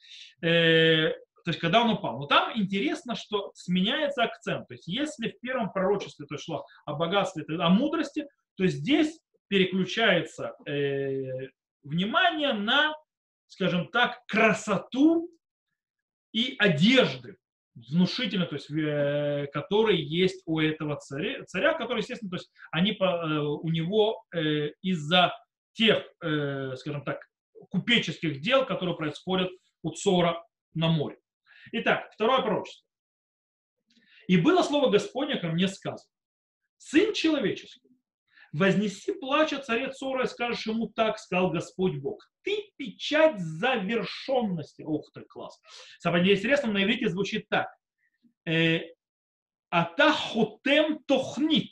э, 0.41 1.13
то 1.43 1.51
есть 1.51 1.59
когда 1.59 1.81
он 1.81 1.91
упал. 1.91 2.19
Но 2.19 2.25
там 2.25 2.51
интересно, 2.55 3.15
что 3.15 3.51
сменяется 3.55 4.23
акцент. 4.23 4.67
То 4.67 4.73
есть 4.73 4.87
если 4.87 5.29
в 5.29 5.39
первом 5.39 5.71
пророчестве 5.71 6.25
то 6.25 6.37
шло 6.37 6.65
о 6.85 6.93
богатстве, 6.93 7.43
о 7.57 7.69
мудрости, 7.69 8.27
то 8.55 8.65
здесь 8.67 9.19
переключается 9.47 10.55
э, 10.65 11.49
внимание 11.83 12.53
на, 12.53 12.93
скажем 13.47 13.89
так, 13.89 14.19
красоту 14.27 15.29
и 16.31 16.55
одежды 16.57 17.37
внушительно, 17.75 18.45
то 18.45 18.55
есть, 18.55 18.69
э, 18.71 19.47
которые 19.51 20.03
есть 20.03 20.41
у 20.45 20.59
этого 20.59 20.97
царя, 20.97 21.43
царя, 21.45 21.73
который, 21.73 21.99
естественно, 21.99 22.29
то 22.29 22.37
есть, 22.37 22.51
они 22.71 22.93
по, 22.93 23.05
э, 23.05 23.39
у 23.39 23.69
него 23.69 24.23
э, 24.33 24.69
из-за 24.81 25.33
тех, 25.73 26.03
э, 26.21 26.75
скажем 26.77 27.03
так, 27.03 27.19
купеческих 27.69 28.41
дел, 28.41 28.65
которые 28.65 28.95
происходят 28.95 29.49
у 29.83 29.91
Цора 29.91 30.43
на 30.73 30.89
море. 30.89 31.17
Итак, 31.71 32.11
второе 32.13 32.41
пророчество. 32.41 32.85
«И 34.27 34.37
было 34.37 34.61
слово 34.63 34.89
Господне 34.89 35.37
ко 35.37 35.47
мне 35.47 35.67
сказано, 35.67 36.09
Сын 36.83 37.13
человеческий, 37.13 37.91
вознеси 38.51 39.13
плач 39.13 39.53
о 39.53 39.59
царе 39.59 39.91
Цора 39.91 40.23
и 40.23 40.27
скажешь 40.27 40.65
ему 40.65 40.87
так, 40.87 41.19
сказал 41.19 41.51
Господь 41.51 41.97
Бог. 41.97 42.27
Ты 42.41 42.71
печать 42.75 43.39
завершенности. 43.39 44.81
Ух 44.81 45.11
ты, 45.13 45.21
класс. 45.21 45.61
Самое 45.99 46.33
интересное, 46.33 46.71
на 46.71 46.83
иврите 46.83 47.07
звучит 47.09 47.47
так. 47.49 47.67
Э, 48.47 48.79
Ата 49.69 50.11
хотем 50.11 51.03
тохнит. 51.03 51.71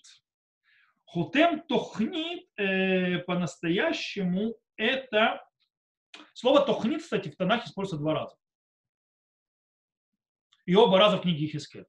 Хотем 1.06 1.62
тохнит 1.62 2.48
э, 2.58 3.18
по-настоящему 3.20 4.56
это... 4.76 5.44
Слово 6.34 6.62
тохнит, 6.62 7.02
кстати, 7.02 7.30
в 7.30 7.36
Танахе 7.36 7.66
используется 7.66 8.02
два 8.02 8.14
раза 8.14 8.39
и 10.70 10.76
оба 10.76 11.00
раза 11.00 11.18
в 11.18 11.22
книге 11.24 11.48
Хискет. 11.48 11.88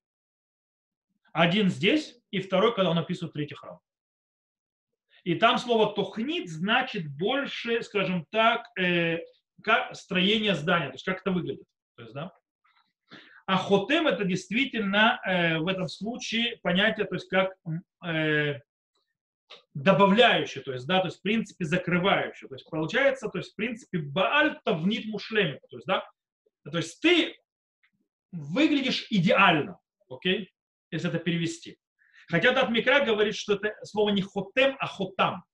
Один 1.35 1.69
здесь, 1.69 2.19
и 2.31 2.41
второй, 2.41 2.75
когда 2.75 2.91
он 2.91 2.99
описывает 2.99 3.35
третий 3.35 3.55
храм. 3.55 3.79
И 5.23 5.35
там 5.35 5.59
слово 5.59 5.95
тохнит 5.95 6.49
значит 6.49 7.07
больше, 7.07 7.83
скажем 7.83 8.25
так, 8.31 8.65
э, 8.79 9.19
как 9.63 9.95
строение 9.95 10.55
здания, 10.55 10.87
то 10.87 10.95
есть 10.95 11.05
как 11.05 11.21
это 11.21 11.31
выглядит. 11.31 11.67
То 11.97 12.03
есть, 12.05 12.15
да? 12.15 12.33
А 13.45 13.59
хотем 13.59 14.07
это 14.07 14.25
действительно 14.25 15.21
э, 15.27 15.59
в 15.59 15.69
этом 15.69 15.87
случае 15.87 16.57
понятие, 16.63 17.05
то 17.05 17.17
есть 17.17 17.29
как 17.29 17.55
э, 18.03 18.61
добавляющее, 19.75 20.65
то 20.65 20.73
есть, 20.73 20.87
да, 20.87 21.01
то 21.01 21.09
есть 21.09 21.19
в 21.19 21.23
принципе 21.23 21.67
закрывающее. 21.67 22.49
То 22.49 22.55
есть 22.55 22.65
получается, 22.71 23.29
то 23.29 23.37
есть 23.37 23.53
в 23.53 23.57
принципе 23.57 23.99
бааль 23.99 24.59
тавнит 24.65 25.05
то 25.05 25.77
есть, 25.77 25.87
да, 25.87 26.03
то 26.65 26.79
есть 26.79 26.99
ты 27.03 27.37
выглядишь 28.33 29.07
идеально, 29.11 29.79
окей, 30.09 30.51
если 30.91 31.09
это 31.09 31.19
перевести. 31.19 31.79
Хотя 32.29 32.53
Дат 32.53 32.71
Микра 32.71 33.05
говорит, 33.05 33.35
что 33.35 33.55
это 33.55 33.75
слово 33.85 34.11
не 34.11 34.23
хотем, 34.23 34.77
а 34.79 34.87
хотам. 34.87 35.45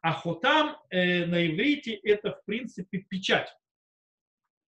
А 0.00 0.12
хотам 0.12 0.76
э, 0.90 1.26
на 1.26 1.46
иврите 1.46 1.94
это, 1.94 2.32
в 2.32 2.44
принципе, 2.44 2.98
печать 2.98 3.54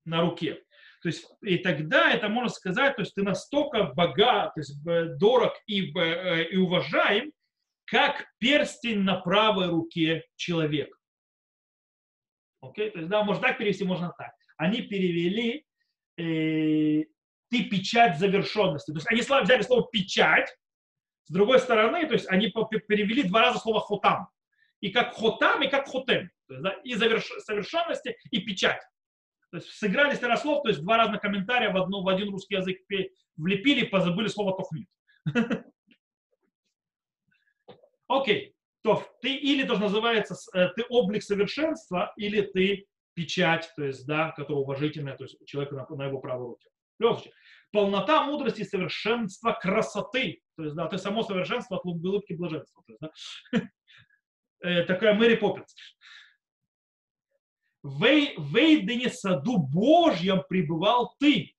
на 0.04 0.22
руке. 0.22 0.62
То 1.02 1.08
есть, 1.08 1.26
и 1.42 1.58
тогда 1.58 2.10
это 2.10 2.28
можно 2.28 2.48
сказать, 2.48 2.96
то 2.96 3.02
есть 3.02 3.14
ты 3.14 3.22
настолько 3.22 3.84
богат, 3.94 4.54
то 4.54 4.60
есть 4.60 4.82
дорог 5.18 5.52
и, 5.66 5.92
э, 5.96 6.48
и 6.50 6.56
уважаем, 6.56 7.32
как 7.84 8.26
перстень 8.38 9.00
на 9.00 9.20
правой 9.20 9.68
руке 9.68 10.24
человека. 10.36 10.96
Окей? 12.60 12.90
То 12.90 12.98
есть, 12.98 13.10
да, 13.10 13.22
можно 13.22 13.42
так 13.42 13.58
перевести, 13.58 13.84
можно 13.84 14.12
так. 14.18 14.32
Они 14.56 14.82
перевели 14.82 15.64
э, 16.16 17.04
ты 17.50 17.64
печать 17.64 18.18
завершенности. 18.18 18.90
То 18.90 18.98
есть 18.98 19.10
они 19.10 19.22
взяли 19.44 19.62
слово 19.62 19.88
печать, 19.90 20.48
с 21.24 21.32
другой 21.32 21.58
стороны, 21.58 22.06
то 22.06 22.14
есть 22.14 22.28
они 22.28 22.52
перевели 22.88 23.24
два 23.24 23.42
раза 23.42 23.58
слово 23.58 23.80
хотам. 23.80 24.28
И 24.80 24.90
как 24.90 25.14
хотам, 25.14 25.62
и 25.62 25.68
как 25.68 25.88
хотем. 25.88 26.30
Да, 26.48 26.70
и 26.84 26.94
заверш, 26.94 27.26
совершенности, 27.38 28.16
и 28.30 28.40
печать. 28.40 28.80
То 29.50 29.56
есть 29.58 29.70
сыграли 29.70 30.14
с 30.14 30.40
слов, 30.40 30.62
то 30.62 30.68
есть 30.68 30.82
два 30.82 30.96
разных 30.96 31.20
комментария 31.20 31.70
в, 31.72 31.76
одну, 31.76 32.02
в 32.02 32.08
один 32.08 32.30
русский 32.30 32.56
язык 32.56 32.78
влепили, 33.36 33.86
позабыли 33.86 34.28
слово 34.28 34.56
тохнит. 34.56 34.88
Окей. 38.08 38.54
То 38.82 39.04
ты 39.20 39.34
или 39.34 39.66
тоже 39.66 39.80
называется, 39.80 40.36
э, 40.54 40.68
ты 40.76 40.84
облик 40.88 41.22
совершенства, 41.24 42.12
или 42.16 42.42
ты 42.42 42.86
печать, 43.14 43.72
то 43.74 43.84
есть, 43.84 44.06
да, 44.06 44.30
которая 44.30 44.62
уважительная, 44.62 45.16
то 45.16 45.24
есть 45.24 45.44
человека 45.44 45.74
на, 45.74 45.96
на 45.96 46.04
его 46.06 46.20
правой 46.20 46.50
руке. 46.50 46.68
Случае, 46.96 47.32
полнота 47.72 48.24
мудрости, 48.24 48.62
совершенства, 48.62 49.52
красоты, 49.52 50.40
то 50.56 50.64
есть, 50.64 50.74
да, 50.74 50.86
ты 50.86 50.98
само 50.98 51.22
совершенство 51.22 51.76
от 51.76 51.84
улыбки 51.84 52.32
блаженства. 52.32 52.82
То 52.86 52.92
есть, 52.92 53.00
да, 53.52 53.70
э, 54.68 54.84
такая 54.84 55.14
Мэри 55.14 55.36
Поппинс. 55.36 55.74
В 57.82 58.04
Эйдене 58.04 59.10
саду 59.10 59.58
Божьем 59.58 60.42
пребывал 60.48 61.14
ты. 61.20 61.54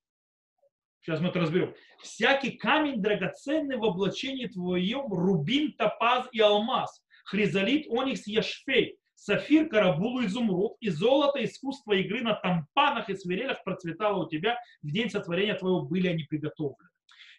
Сейчас 1.02 1.22
мы 1.22 1.30
это 1.30 1.40
разберем. 1.40 1.74
Всякий 2.02 2.52
камень 2.52 3.02
драгоценный 3.02 3.78
в 3.78 3.86
облачении 3.86 4.48
твоем, 4.48 5.08
рубин, 5.08 5.74
топаз 5.74 6.28
и 6.34 6.42
алмаз, 6.42 7.02
хризолит, 7.24 7.88
оникс, 7.88 8.28
яшфей, 8.28 8.98
сафир, 9.18 9.68
карабул, 9.68 10.24
изумруд, 10.24 10.78
и 10.80 10.90
золото, 10.90 11.44
искусство 11.44 11.94
игры 11.94 12.22
на 12.22 12.36
тампанах 12.36 13.10
и 13.10 13.16
свирелях 13.16 13.64
процветало 13.64 14.26
у 14.26 14.30
тебя, 14.30 14.60
в 14.82 14.92
день 14.92 15.10
сотворения 15.10 15.56
твоего 15.56 15.82
были 15.82 16.08
они 16.08 16.24
приготовлены. 16.24 16.90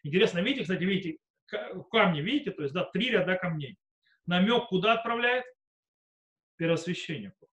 Интересно, 0.02 0.40
видите, 0.40 0.62
кстати, 0.62 0.84
видите, 0.84 1.18
камни, 1.90 2.20
видите, 2.20 2.50
то 2.50 2.62
есть, 2.62 2.74
да, 2.74 2.84
три 2.84 3.10
ряда 3.10 3.36
камней. 3.36 3.76
Намек 4.26 4.66
куда 4.66 4.94
отправляет? 4.94 5.44
Первосвященнику. 6.56 7.48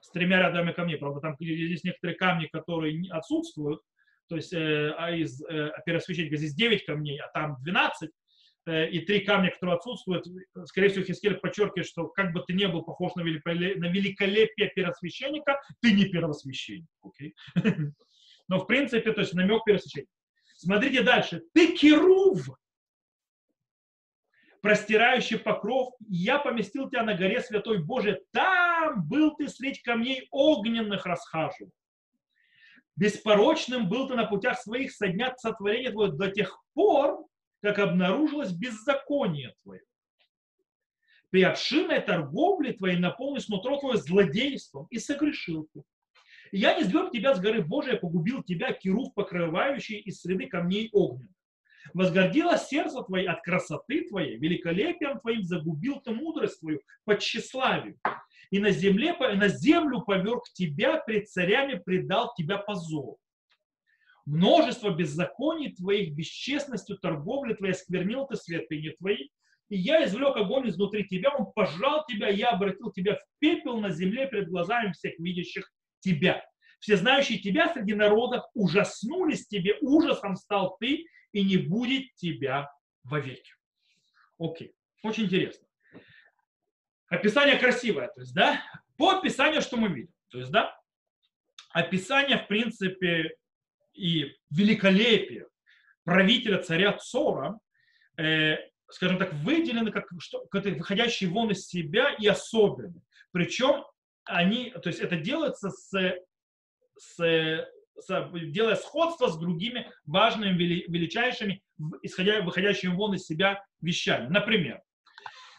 С 0.00 0.10
тремя 0.10 0.40
рядами 0.40 0.72
камней. 0.72 0.96
Правда, 0.96 1.20
там 1.20 1.36
есть 1.38 1.84
некоторые 1.84 2.16
камни, 2.16 2.46
которые 2.46 3.00
отсутствуют, 3.12 3.80
то 4.28 4.36
есть 4.36 4.52
э, 4.52 4.94
а 4.96 5.10
из 5.10 5.42
э, 5.44 5.72
первосвященника 5.84 6.36
здесь 6.36 6.54
9 6.54 6.84
камней, 6.84 7.20
а 7.20 7.28
там 7.28 7.56
12, 7.62 8.08
э, 8.08 8.12
и 8.66 9.00
три 9.00 9.20
камня, 9.20 9.50
которые 9.50 9.76
отсутствуют, 9.76 10.26
скорее 10.66 10.90
всего, 10.90 11.04
Хискель 11.04 11.34
подчеркивает, 11.34 11.86
что 11.86 12.08
как 12.08 12.32
бы 12.32 12.42
ты 12.46 12.52
не 12.52 12.68
был 12.68 12.82
похож 12.82 13.14
на 13.14 13.22
великолепие, 13.22 14.70
первосвященника, 14.74 15.60
ты 15.80 15.92
не 15.92 16.06
первосвященник. 16.06 16.88
Okay? 17.04 17.32
Но 18.48 18.58
в 18.58 18.66
принципе, 18.66 19.12
то 19.12 19.20
есть 19.20 19.34
намек 19.34 19.64
первосвященника. 19.64 20.12
Смотрите 20.56 21.02
дальше. 21.02 21.42
Ты 21.54 21.74
керув, 21.74 22.48
простирающий 24.60 25.38
покров, 25.38 25.94
я 26.08 26.38
поместил 26.38 26.90
тебя 26.90 27.02
на 27.02 27.14
горе 27.14 27.40
Святой 27.40 27.82
Божией. 27.82 28.18
Там 28.32 29.08
был 29.08 29.34
ты 29.36 29.48
средь 29.48 29.82
камней 29.82 30.28
огненных 30.30 31.06
расхаживал. 31.06 31.72
Беспорочным 32.96 33.88
был 33.88 34.08
ты 34.08 34.14
на 34.14 34.26
путях 34.26 34.60
своих 34.60 34.92
со 34.92 35.08
дня 35.08 35.34
сотворения 35.38 35.90
твоего 35.90 36.12
до 36.12 36.30
тех 36.30 36.62
пор, 36.74 37.24
как 37.62 37.78
обнаружилось 37.78 38.52
беззаконие 38.52 39.54
твое. 39.62 39.82
При 41.30 41.42
обширной 41.42 42.00
торговле 42.00 42.72
твоей 42.72 42.98
наполнишь 42.98 43.48
нутро 43.48 43.78
твое 43.78 43.98
злодейством 43.98 44.86
и 44.90 44.98
согрешил 44.98 45.68
ты. 45.72 45.82
И 46.50 46.58
я 46.58 46.76
не 46.76 46.82
сбег 46.82 47.12
тебя 47.12 47.34
с 47.34 47.40
горы 47.40 47.62
Божией, 47.62 47.98
погубил 47.98 48.42
тебя, 48.42 48.72
Кирув, 48.72 49.14
покрывающий 49.14 49.98
из 49.98 50.20
среды 50.20 50.46
камней 50.46 50.88
огненных. 50.92 51.30
Возгордилось 51.94 52.68
сердце 52.68 53.02
твое 53.02 53.28
от 53.28 53.42
красоты 53.42 54.08
твоей, 54.08 54.36
великолепием 54.36 55.18
твоим 55.20 55.42
загубил 55.42 56.00
ты 56.00 56.12
мудрость 56.12 56.60
твою 56.60 56.80
по 57.04 57.16
тщеславию. 57.16 57.98
И 58.50 58.58
на, 58.58 58.70
земле, 58.70 59.16
на 59.16 59.48
землю 59.48 60.00
поверг 60.00 60.44
тебя, 60.52 60.98
пред 60.98 61.28
царями 61.28 61.80
предал 61.84 62.34
тебя 62.36 62.58
позор. 62.58 63.16
Множество 64.30 64.90
беззаконий 64.90 65.74
твоих, 65.74 66.14
бесчестностью 66.14 66.96
торговли 66.98 67.54
твоей 67.54 67.74
сквернил 67.74 68.28
ты 68.28 68.36
святыни 68.36 68.90
твои. 68.90 69.28
И 69.70 69.76
я 69.76 70.04
извлек 70.04 70.36
огонь 70.36 70.68
изнутри 70.68 71.04
тебя, 71.04 71.34
он 71.34 71.50
пожал 71.52 72.04
тебя, 72.06 72.28
я 72.28 72.50
обратил 72.50 72.92
тебя 72.92 73.16
в 73.16 73.20
пепел 73.40 73.80
на 73.80 73.90
земле 73.90 74.28
пред 74.28 74.48
глазами 74.48 74.92
всех 74.92 75.18
видящих 75.18 75.68
тебя. 75.98 76.44
Все 76.78 76.96
знающие 76.96 77.40
тебя 77.40 77.72
среди 77.74 77.94
народов 77.94 78.44
ужаснулись 78.54 79.48
тебе, 79.48 79.76
ужасом 79.80 80.36
стал 80.36 80.76
ты, 80.78 81.06
и 81.32 81.44
не 81.44 81.56
будет 81.56 82.14
тебя 82.14 82.70
вовеки. 83.02 83.52
Окей, 84.38 84.74
очень 85.02 85.24
интересно. 85.24 85.66
Описание 87.08 87.58
красивое, 87.58 88.12
то 88.14 88.20
есть, 88.20 88.32
да, 88.32 88.62
по 88.96 89.10
описанию, 89.10 89.60
что 89.60 89.76
мы 89.76 89.88
видим. 89.88 90.14
То 90.28 90.38
есть, 90.38 90.52
да, 90.52 90.78
описание, 91.72 92.38
в 92.38 92.46
принципе, 92.46 93.34
и 94.00 94.34
великолепие 94.50 95.46
правителя 96.04 96.62
царя 96.62 96.92
Цора, 96.94 97.58
э, 98.16 98.56
скажем 98.88 99.18
так, 99.18 99.32
выделены 99.34 99.92
как, 99.92 100.06
что, 100.18 100.46
как 100.46 100.64
выходящие 100.64 101.30
вон 101.30 101.50
из 101.50 101.66
себя 101.66 102.14
и 102.18 102.26
особенные. 102.26 103.02
Причем 103.30 103.84
они, 104.24 104.70
то 104.70 104.88
есть 104.88 105.00
это 105.00 105.16
делается 105.16 105.70
с, 105.70 105.92
с 106.96 107.60
делая 108.06 108.76
сходство 108.76 109.28
с 109.28 109.38
другими 109.38 109.90
важными, 110.06 110.56
величайшими, 110.56 111.62
исходя, 112.02 112.40
выходящими 112.40 112.94
вон 112.94 113.14
из 113.14 113.26
себя 113.26 113.62
вещами. 113.82 114.28
Например, 114.28 114.80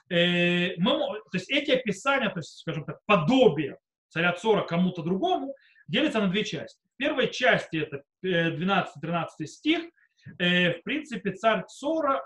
э, 0.10 0.76
мы, 0.78 0.98
то 0.98 1.38
есть 1.38 1.50
эти 1.52 1.72
описания, 1.72 2.30
то 2.30 2.40
есть, 2.40 2.58
скажем 2.60 2.86
так, 2.86 3.00
подобие 3.06 3.78
царя 4.10 4.34
Цора 4.34 4.64
кому-то 4.64 5.04
другому, 5.04 5.56
делятся 5.92 6.22
на 6.22 6.28
две 6.28 6.44
части. 6.44 6.80
В 6.94 6.98
первой 6.98 7.30
части, 7.32 7.78
это 7.78 8.04
12-13 8.24 9.28
э, 9.40 9.46
стих, 9.46 9.84
э, 10.40 10.80
в 10.80 10.84
принципе, 10.84 11.34
царь 11.34 11.66
Цора 11.68 12.22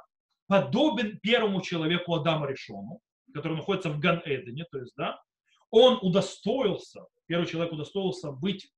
подобен 0.48 1.20
первому 1.20 1.62
человеку 1.62 2.14
Адаму 2.14 2.46
Решону, 2.46 3.00
который 3.34 3.58
находится 3.58 3.90
в 3.90 4.00
Ган-Эдене, 4.00 4.66
то 4.72 4.80
есть, 4.80 4.94
да, 4.96 5.20
он 5.72 5.98
удостоился, 6.02 7.06
первый 7.26 7.48
человек 7.48 7.74
удостоился 7.74 8.32
быть 8.32 8.72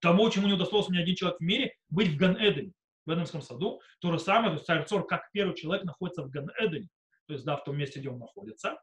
тому, 0.00 0.28
чему 0.30 0.48
не 0.48 0.54
удостоился 0.54 0.92
ни 0.92 0.98
один 0.98 1.14
человек 1.14 1.38
в 1.38 1.44
мире, 1.44 1.74
быть 1.88 2.08
в 2.08 2.16
Ган-Эдене, 2.16 2.72
в 3.06 3.14
Эдемском 3.14 3.42
саду. 3.42 3.80
То 4.00 4.10
же 4.12 4.18
самое, 4.18 4.50
то 4.50 4.54
есть 4.54 4.66
царь 4.66 4.84
Цор, 4.84 5.06
как 5.06 5.30
первый 5.32 5.54
человек, 5.54 5.84
находится 5.84 6.22
в 6.22 6.30
Ган-Эдене, 6.30 6.88
то 7.32 7.36
есть 7.36 7.46
да, 7.46 7.56
в 7.56 7.64
том 7.64 7.78
месте, 7.78 7.98
где 7.98 8.10
он 8.10 8.18
находится. 8.18 8.78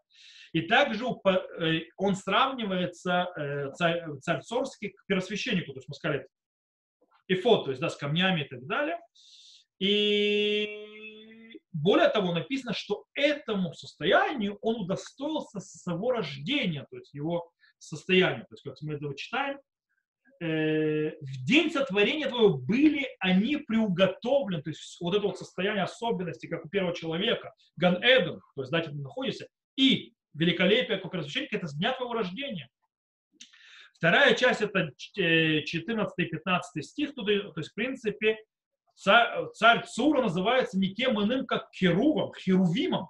И 0.54 0.62
также 0.62 1.06
э, 1.06 1.82
он 1.98 2.16
сравнивается, 2.16 3.28
э, 3.38 3.72
царь, 3.74 4.04
царь 4.22 4.42
Цорский, 4.42 4.90
к 4.90 5.06
первосвященнику, 5.06 5.74
то 5.74 5.78
есть 5.78 5.88
мы 5.88 5.94
сказали, 5.94 6.28
эфот, 7.28 7.66
то 7.66 7.72
есть 7.72 7.80
да, 7.80 7.90
с 7.90 7.96
камнями 7.96 8.42
и 8.42 8.48
так 8.48 8.66
далее. 8.66 9.00
И 9.78 11.60
более 11.72 12.10
того, 12.10 12.34
написано, 12.34 12.74
что 12.74 13.06
этому 13.14 13.74
состоянию 13.74 14.58
он 14.62 14.82
удостоился 14.82 15.60
с 15.60 15.84
своего 15.84 16.12
рождения, 16.12 16.88
то 16.90 16.98
есть 16.98 17.14
его 17.14 17.52
состоянию. 17.78 18.48
То 18.48 18.56
есть, 18.56 18.64
как 18.64 18.82
мы 18.82 18.96
это 18.96 19.14
читаем, 19.16 19.60
в 20.40 21.46
день 21.46 21.70
сотворения 21.70 22.30
твоего 22.30 22.58
были 22.58 23.08
они 23.20 23.58
приуготовлены, 23.58 24.64
то 24.64 24.70
есть 24.70 24.98
вот 25.02 25.14
это 25.14 25.28
вот 25.28 25.38
состояние 25.38 25.84
особенности, 25.84 26.48
как 26.48 26.66
у 26.66 26.70
первого 26.70 26.96
человека, 26.96 27.54
Ган 27.76 27.98
Эден, 28.02 28.40
то 28.56 28.62
есть, 28.62 28.70
знаете, 28.70 28.90
ты 28.92 28.96
находишься, 28.96 29.48
и 29.76 30.14
великолепие, 30.34 30.98
как 30.98 31.12
первосвященника, 31.12 31.58
это 31.58 31.68
с 31.68 31.76
дня 31.76 31.92
твоего 31.94 32.14
рождения. 32.14 32.70
Вторая 33.94 34.34
часть, 34.34 34.62
это 34.62 34.92
14 34.96 36.14
и 36.18 36.26
15 36.26 36.86
стих, 36.86 37.14
то 37.16 37.28
есть, 37.28 37.72
в 37.72 37.74
принципе, 37.74 38.38
царь, 38.96 39.48
царь 39.54 39.86
Цура 39.86 40.22
называется 40.22 40.80
никем 40.80 41.22
иным, 41.22 41.46
как 41.46 41.68
Херувом, 41.74 42.32
Херувимом. 42.34 43.10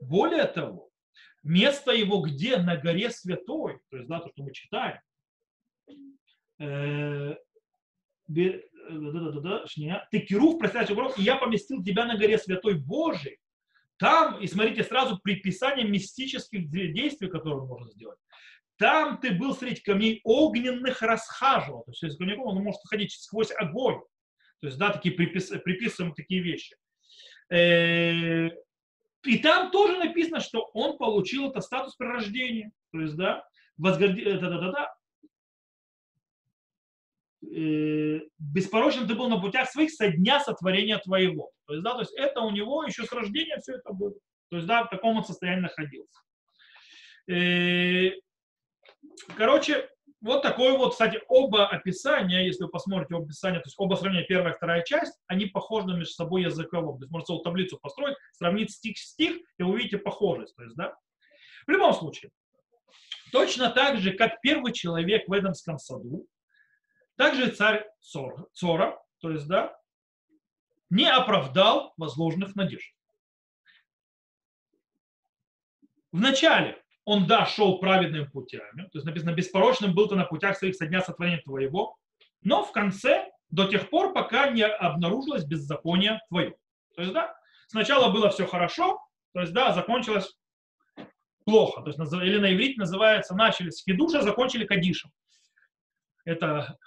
Более 0.00 0.46
того, 0.46 0.90
место 1.44 1.92
его 1.92 2.20
где? 2.20 2.56
На 2.56 2.76
горе 2.76 3.10
Святой, 3.10 3.78
то 3.90 3.96
есть, 3.98 4.08
да, 4.08 4.18
то, 4.18 4.28
что 4.30 4.42
мы 4.42 4.52
читаем. 4.52 4.98
Э, 6.62 7.36
ты 10.10 10.20
Кирув, 10.20 10.58
простящий 10.58 10.94
угроз, 10.94 11.18
и 11.18 11.22
я 11.22 11.36
поместил 11.36 11.82
тебя 11.82 12.04
на 12.04 12.16
горе 12.16 12.38
Святой 12.38 12.74
Божий. 12.74 13.38
Там, 13.98 14.40
и 14.40 14.46
смотрите, 14.46 14.84
сразу 14.84 15.18
приписание 15.22 15.86
мистических 15.86 16.68
действий, 16.70 17.28
которые 17.28 17.66
можно 17.66 17.88
сделать. 17.90 18.18
Там 18.76 19.18
ты 19.20 19.32
был 19.32 19.54
среди 19.54 19.80
камней 19.80 20.20
огненных 20.24 21.02
расхаживал. 21.02 21.84
То 21.84 22.06
есть, 22.06 22.18
камняком 22.18 22.46
он 22.46 22.62
может 22.62 22.80
ходить 22.88 23.12
сквозь 23.12 23.52
огонь. 23.56 24.00
То 24.60 24.66
есть, 24.66 24.78
да, 24.78 24.90
такие 24.90 25.14
припис, 25.14 25.48
приписываем 25.64 26.14
такие 26.14 26.42
вещи. 26.42 26.76
Э, 27.50 28.48
и 29.24 29.38
там 29.38 29.70
тоже 29.70 29.98
написано, 29.98 30.40
что 30.40 30.70
он 30.74 30.98
получил 30.98 31.50
это 31.50 31.60
статус 31.60 31.94
при 31.96 32.06
рождении. 32.06 32.72
То 32.92 33.00
есть, 33.00 33.16
да, 33.16 33.44
возгорди, 33.76 34.24
да, 34.24 34.48
да, 34.48 34.58
да, 34.58 34.72
да, 34.72 34.94
э, 37.42 38.20
беспорочным 38.38 39.06
ты 39.06 39.14
был 39.14 39.28
на 39.28 39.40
путях 39.40 39.70
своих 39.70 39.90
со 39.90 40.08
дня 40.08 40.40
сотворения 40.40 40.98
твоего. 40.98 41.50
То 41.66 41.74
есть, 41.74 41.84
да, 41.84 41.94
то 41.94 42.00
есть 42.00 42.12
это 42.14 42.40
у 42.40 42.50
него 42.50 42.84
еще 42.84 43.04
с 43.04 43.12
рождения 43.12 43.58
все 43.58 43.74
это 43.74 43.92
было. 43.92 44.14
То 44.50 44.56
есть, 44.56 44.66
да, 44.66 44.84
в 44.84 44.90
таком 44.90 45.16
он 45.16 45.24
состоянии 45.24 45.62
находился. 45.62 46.20
Э, 47.28 48.10
короче, 49.36 49.88
вот 50.20 50.42
такое 50.42 50.76
вот, 50.76 50.92
кстати, 50.92 51.20
оба 51.28 51.66
описания, 51.66 52.46
если 52.46 52.64
вы 52.64 52.70
посмотрите 52.70 53.14
оба 53.14 53.24
описания, 53.24 53.58
то 53.58 53.66
есть 53.66 53.76
оба 53.78 53.94
сравнения, 53.96 54.26
первая 54.26 54.52
и 54.52 54.56
вторая 54.56 54.82
часть, 54.82 55.18
они 55.26 55.46
похожи 55.46 55.88
между 55.88 56.12
собой 56.12 56.42
языково. 56.42 56.96
То 56.96 57.04
есть 57.04 57.12
можно 57.12 57.26
целую 57.26 57.42
таблицу 57.42 57.78
построить, 57.78 58.16
сравнить 58.32 58.70
стих-стих, 58.70 59.36
и 59.58 59.62
вы 59.62 59.72
увидите 59.72 59.98
похожесть. 59.98 60.54
То 60.56 60.62
есть, 60.62 60.76
да. 60.76 60.94
В 61.66 61.70
любом 61.70 61.92
случае, 61.94 62.30
Точно 63.32 63.70
так 63.70 63.98
же, 63.98 64.12
как 64.12 64.40
первый 64.42 64.72
человек 64.72 65.26
в 65.26 65.32
Эдемском 65.32 65.78
саду, 65.78 66.26
также 67.16 67.50
царь 67.50 67.86
Цора, 68.00 68.98
то 69.20 69.30
есть, 69.30 69.46
да, 69.46 69.76
не 70.90 71.10
оправдал 71.10 71.94
возложенных 71.96 72.54
надежд. 72.54 72.94
Вначале 76.10 76.82
он, 77.04 77.26
да, 77.26 77.46
шел 77.46 77.78
праведными 77.78 78.24
путями, 78.24 78.82
то 78.82 78.98
есть 78.98 79.06
написано, 79.06 79.32
беспорочным 79.32 79.94
был 79.94 80.08
ты 80.08 80.14
на 80.14 80.24
путях 80.24 80.56
своих 80.56 80.76
со 80.76 80.86
дня 80.86 81.00
сотворения 81.00 81.40
твоего, 81.40 81.96
но 82.42 82.62
в 82.62 82.72
конце, 82.72 83.30
до 83.50 83.66
тех 83.66 83.90
пор, 83.90 84.12
пока 84.12 84.50
не 84.50 84.66
обнаружилось 84.66 85.44
беззаконие 85.44 86.20
твое. 86.28 86.56
То 86.94 87.02
есть, 87.02 87.14
да, 87.14 87.34
сначала 87.68 88.12
было 88.12 88.30
все 88.30 88.46
хорошо, 88.46 89.00
то 89.32 89.40
есть, 89.40 89.52
да, 89.52 89.72
закончилось 89.72 90.36
плохо. 91.44 91.82
То 91.82 91.88
есть, 91.88 91.98
или 92.12 92.38
на 92.38 92.52
иврите 92.54 92.78
называется, 92.78 93.34
начали 93.34 93.70
с 93.70 93.82
хидуша, 93.82 94.22
закончили 94.22 94.66
кадишем. 94.66 95.10
Это, 96.24 96.78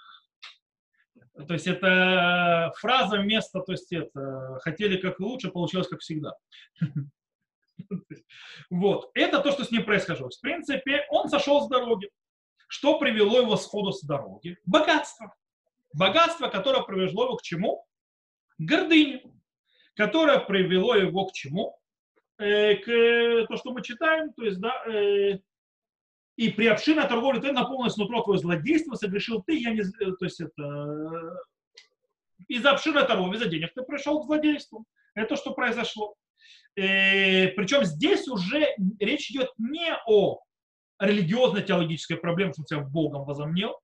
то 1.36 1.54
есть, 1.54 1.66
это 1.66 2.72
фраза 2.78 3.18
вместо, 3.18 3.60
то 3.60 3.72
есть, 3.72 3.92
это, 3.92 4.58
хотели 4.62 4.96
как 4.96 5.20
лучше, 5.20 5.50
получилось 5.50 5.88
как 5.88 6.00
всегда. 6.00 6.34
Вот. 8.70 9.10
Это 9.12 9.40
то, 9.40 9.52
что 9.52 9.64
с 9.64 9.70
ним 9.70 9.84
происходило. 9.84 10.30
В 10.30 10.40
принципе, 10.40 11.04
он 11.10 11.28
сошел 11.28 11.60
с 11.60 11.68
дороги. 11.68 12.08
Что 12.68 12.98
привело 12.98 13.38
его 13.38 13.56
сходу 13.56 13.92
с 13.92 14.02
дороги? 14.02 14.56
Богатство. 14.64 15.34
Богатство, 15.92 16.48
которое 16.48 16.82
привело 16.82 17.24
его 17.24 17.36
к 17.36 17.42
чему? 17.42 17.84
Гордыне. 18.58 19.22
Которое 19.94 20.40
привело 20.40 20.94
его 20.94 21.26
к 21.26 21.32
чему? 21.32 21.78
Э, 22.38 22.76
к 22.76 23.46
то, 23.46 23.56
что 23.56 23.72
мы 23.72 23.82
читаем, 23.82 24.32
то 24.32 24.44
есть, 24.44 24.58
да, 24.58 24.84
э, 24.86 25.38
и 26.36 26.50
при 26.50 26.66
общинной 26.66 27.08
торговле 27.08 27.40
ты 27.40 27.52
наполнилось 27.52 27.96
нутро 27.96 28.22
твое 28.22 28.38
злодейство, 28.38 28.94
согрешил 28.94 29.42
ты, 29.42 29.58
я 29.58 29.70
не, 29.70 29.80
э, 29.80 30.12
то 30.18 30.24
есть 30.24 30.40
это, 30.40 31.38
из-за 32.48 32.70
общинной 32.70 33.06
торговли, 33.06 33.36
из-за 33.36 33.48
денег 33.48 33.72
ты 33.74 33.82
пришел 33.82 34.20
к 34.20 34.26
злодейству. 34.26 34.84
Это 35.14 35.36
что 35.36 35.52
произошло. 35.52 36.14
Э, 36.76 37.48
причем 37.48 37.84
здесь 37.84 38.28
уже 38.28 38.68
речь 39.00 39.30
идет 39.30 39.50
не 39.56 39.96
о 40.06 40.40
религиозно-теологической 40.98 42.18
проблеме, 42.18 42.52
что 42.52 42.64
себя 42.64 42.80
Богом 42.80 43.24
возомнил, 43.24 43.74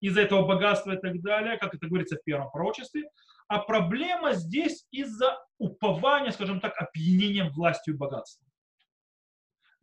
из-за 0.00 0.20
этого 0.20 0.46
богатства 0.46 0.92
и 0.92 1.00
так 1.00 1.20
далее, 1.22 1.56
как 1.56 1.74
это 1.74 1.86
говорится 1.86 2.16
в 2.16 2.22
первом 2.22 2.50
пророчестве, 2.50 3.10
а 3.48 3.58
проблема 3.58 4.34
здесь 4.34 4.86
из-за 4.90 5.38
упования, 5.58 6.32
скажем 6.32 6.60
так, 6.60 6.74
опьянением 6.76 7.50
властью 7.50 7.94
и 7.94 7.96
богатством. 7.96 8.45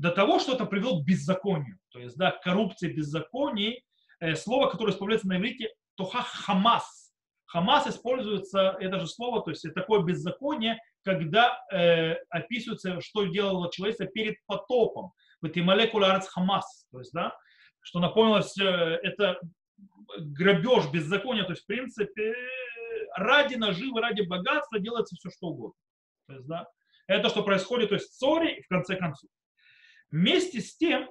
До 0.03 0.11
того, 0.11 0.37
что 0.37 0.55
это 0.55 0.65
привело 0.65 0.99
к 0.99 1.05
беззаконию. 1.05 1.79
То 1.93 1.99
есть, 1.99 2.17
да, 2.17 2.31
коррупция, 2.31 2.93
беззаконий, 2.93 3.85
э, 4.19 4.35
слово, 4.35 4.69
которое 4.69 4.91
используется 4.91 5.29
на 5.29 5.37
иврите, 5.37 5.73
тоха 5.95 6.23
хамас. 6.23 7.13
Хамас 7.45 7.87
используется, 7.87 8.75
это 8.81 8.99
же 8.99 9.07
слово, 9.07 9.41
то 9.41 9.51
есть 9.51 9.65
такое 9.73 10.01
беззаконие, 10.01 10.77
когда 11.05 11.57
э, 11.71 12.15
описывается, 12.29 12.99
что 12.99 13.27
делало 13.27 13.71
человечество 13.71 14.07
перед 14.07 14.35
потопом. 14.45 15.13
Вот 15.41 15.55
и 15.55 15.61
молекула 15.61 16.19
хамас, 16.19 16.85
то 16.91 16.99
есть, 16.99 17.13
да, 17.13 17.33
что 17.79 17.99
напомнилось, 17.99 18.57
э, 18.57 18.65
это 18.65 19.39
грабеж, 20.17 20.91
беззаконие, 20.91 21.45
то 21.45 21.51
есть, 21.51 21.63
в 21.63 21.67
принципе, 21.67 22.35
ради 23.15 23.55
наживы, 23.55 24.01
ради 24.01 24.23
богатства 24.23 24.79
делается 24.79 25.15
все, 25.15 25.29
что 25.29 25.47
угодно. 25.47 25.79
То 26.27 26.33
есть, 26.33 26.47
да, 26.47 26.67
это 27.07 27.29
что 27.29 27.41
происходит, 27.43 27.87
то 27.87 27.95
есть, 27.95 28.09
в 28.09 28.13
ссоре, 28.15 28.61
в 28.63 28.67
конце 28.67 28.97
концов. 28.97 29.29
Вместе 30.13 30.61
с 30.61 30.77
тем, 30.77 31.09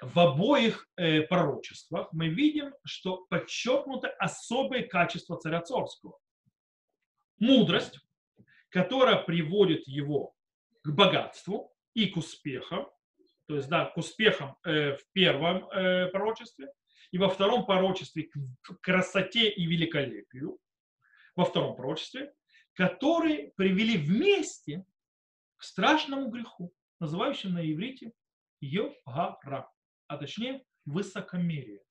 в 0.00 0.18
обоих 0.18 0.88
э, 0.96 1.20
пророчествах 1.24 2.10
мы 2.14 2.28
видим, 2.28 2.72
что 2.82 3.26
подчеркнуто 3.26 4.08
особые 4.08 4.84
качества 4.84 5.36
царя 5.36 5.60
Цорского. 5.60 6.18
Мудрость, 7.38 8.00
которая 8.70 9.22
приводит 9.22 9.86
его 9.86 10.34
к 10.82 10.90
богатству 10.90 11.70
и 11.92 12.06
к 12.06 12.16
успехам, 12.16 12.88
то 13.46 13.56
есть 13.56 13.68
да, 13.68 13.84
к 13.84 13.98
успехам 13.98 14.56
э, 14.64 14.96
в 14.96 15.06
первом 15.12 15.68
э, 15.68 16.06
пророчестве, 16.06 16.72
и 17.10 17.18
во 17.18 17.28
втором 17.28 17.66
пророчестве 17.66 18.30
к 18.62 18.80
красоте 18.80 19.50
и 19.50 19.66
великолепию, 19.66 20.58
во 21.36 21.44
втором 21.44 21.76
пророчестве, 21.76 22.32
которые 22.72 23.52
привели 23.54 23.98
вместе 23.98 24.86
к 25.58 25.62
страшному 25.62 26.30
греху, 26.30 26.72
называющему 27.00 27.54
на 27.54 27.72
иврите 27.72 28.12
Йогара, 28.60 29.70
а 30.06 30.16
точнее 30.16 30.64
высокомерие. 30.84 31.82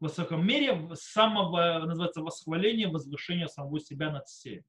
Высокомерие 0.00 0.90
самого, 0.94 1.84
называется 1.86 2.22
восхваление, 2.22 2.88
возвышение 2.88 3.48
самого 3.48 3.80
себя 3.80 4.10
над 4.10 4.26
всеми. 4.26 4.64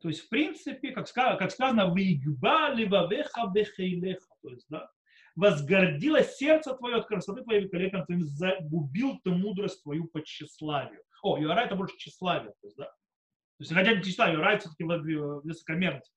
То 0.00 0.08
есть, 0.08 0.20
в 0.20 0.28
принципе, 0.28 0.92
как, 0.92 1.12
как 1.12 1.50
сказано, 1.50 1.92
«Вигба 1.92 2.70
ливавеха 2.72 3.46
бехейлеха», 3.52 4.32
то 4.42 4.50
есть, 4.50 4.66
да, 4.68 4.88
возгордилось 5.34 6.36
сердце 6.36 6.74
твое 6.74 6.96
от 6.96 7.06
красоты 7.06 7.42
твоей 7.42 7.62
великолепия, 7.62 8.04
ты 8.04 8.20
загубил 8.20 9.20
ты 9.24 9.30
мудрость 9.30 9.82
твою 9.82 10.04
по 10.06 10.20
тщеславию. 10.22 11.02
О, 11.22 11.36
Юара 11.36 11.62
это 11.62 11.74
больше 11.74 11.96
тщеславие, 11.96 12.52
то 12.60 12.66
есть, 12.66 12.76
да. 12.76 12.86
То 12.86 13.60
есть, 13.60 13.72
хотя 13.72 13.92
не 13.94 14.02
тщеславие, 14.02 14.36
Юара 14.36 14.58
все-таки 14.58 14.84
высокомерность. 14.84 16.12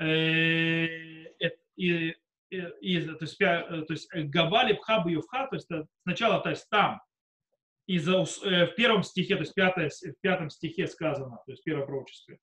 Э, 0.00 0.86
и, 1.76 2.14
и, 2.50 3.00
то 3.00 3.24
есть, 3.24 3.38
то 3.38 3.86
есть 3.88 4.08
Гавали, 4.12 4.72
Пхаба, 4.74 5.10
Ювха, 5.10 5.46
то 5.46 5.56
есть 5.56 5.68
сначала, 6.02 6.40
то 6.40 6.50
есть 6.50 6.68
там, 6.68 7.00
из, 7.86 8.08
э, 8.08 8.66
в 8.66 8.74
первом 8.76 9.02
стихе, 9.02 9.34
то 9.36 9.42
есть 9.42 9.54
пятое, 9.54 9.90
в 9.90 10.20
пятом 10.20 10.50
стихе 10.50 10.86
сказано, 10.86 11.38
то 11.44 11.52
есть 11.52 11.62
в 11.62 11.64
первом 11.64 11.86
пророчестве, 11.86 12.38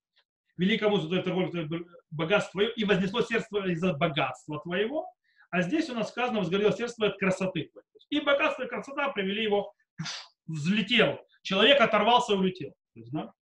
великому 0.56 0.98
за 0.98 1.22
торговлю 1.22 1.86
богатство 2.10 2.52
твое, 2.52 2.72
и 2.74 2.84
вознесло 2.84 3.22
сердце 3.22 3.48
из-за 3.70 3.94
богатства 3.94 4.60
твоего, 4.60 5.06
а 5.50 5.62
здесь 5.62 5.88
у 5.88 5.94
нас 5.94 6.10
сказано, 6.10 6.40
возгорело 6.40 6.72
сердце 6.72 7.06
от 7.06 7.18
красоты. 7.18 7.70
И 8.10 8.20
богатство 8.20 8.64
и 8.64 8.68
красота 8.68 9.08
привели 9.10 9.44
его, 9.44 9.72
взлетел. 10.46 11.18
Человек 11.42 11.80
оторвался 11.80 12.34
и 12.34 12.36
улетел. 12.36 12.74
есть, 12.94 13.10
да? 13.12 13.32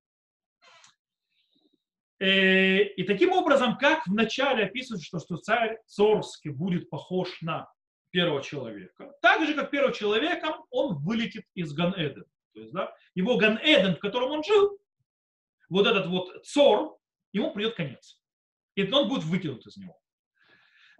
Э, 2.18 2.82
и 2.82 3.02
таким 3.02 3.32
образом, 3.32 3.76
как 3.76 4.06
вначале 4.06 4.64
описывается, 4.64 5.06
что, 5.06 5.18
что 5.18 5.36
царь 5.36 5.78
Цорский 5.86 6.48
будет 6.48 6.88
похож 6.88 7.40
на 7.42 7.70
первого 8.10 8.42
человека, 8.42 9.12
так 9.20 9.46
же, 9.46 9.54
как 9.54 9.70
первым 9.70 9.92
человеком, 9.92 10.64
он 10.70 10.96
вылетит 10.96 11.44
из 11.54 11.74
Ган-Эден. 11.74 12.24
То 12.54 12.60
есть, 12.60 12.72
да, 12.72 12.94
его 13.14 13.36
Ган-Эден, 13.36 13.96
в 13.96 13.98
котором 13.98 14.30
он 14.30 14.42
жил, 14.42 14.78
вот 15.68 15.86
этот 15.86 16.06
вот 16.06 16.46
Цор, 16.46 16.96
ему 17.32 17.52
придет 17.52 17.74
конец. 17.74 18.18
И 18.76 18.90
он 18.90 19.08
будет 19.08 19.24
выкинут 19.24 19.66
из 19.66 19.76
него. 19.76 19.98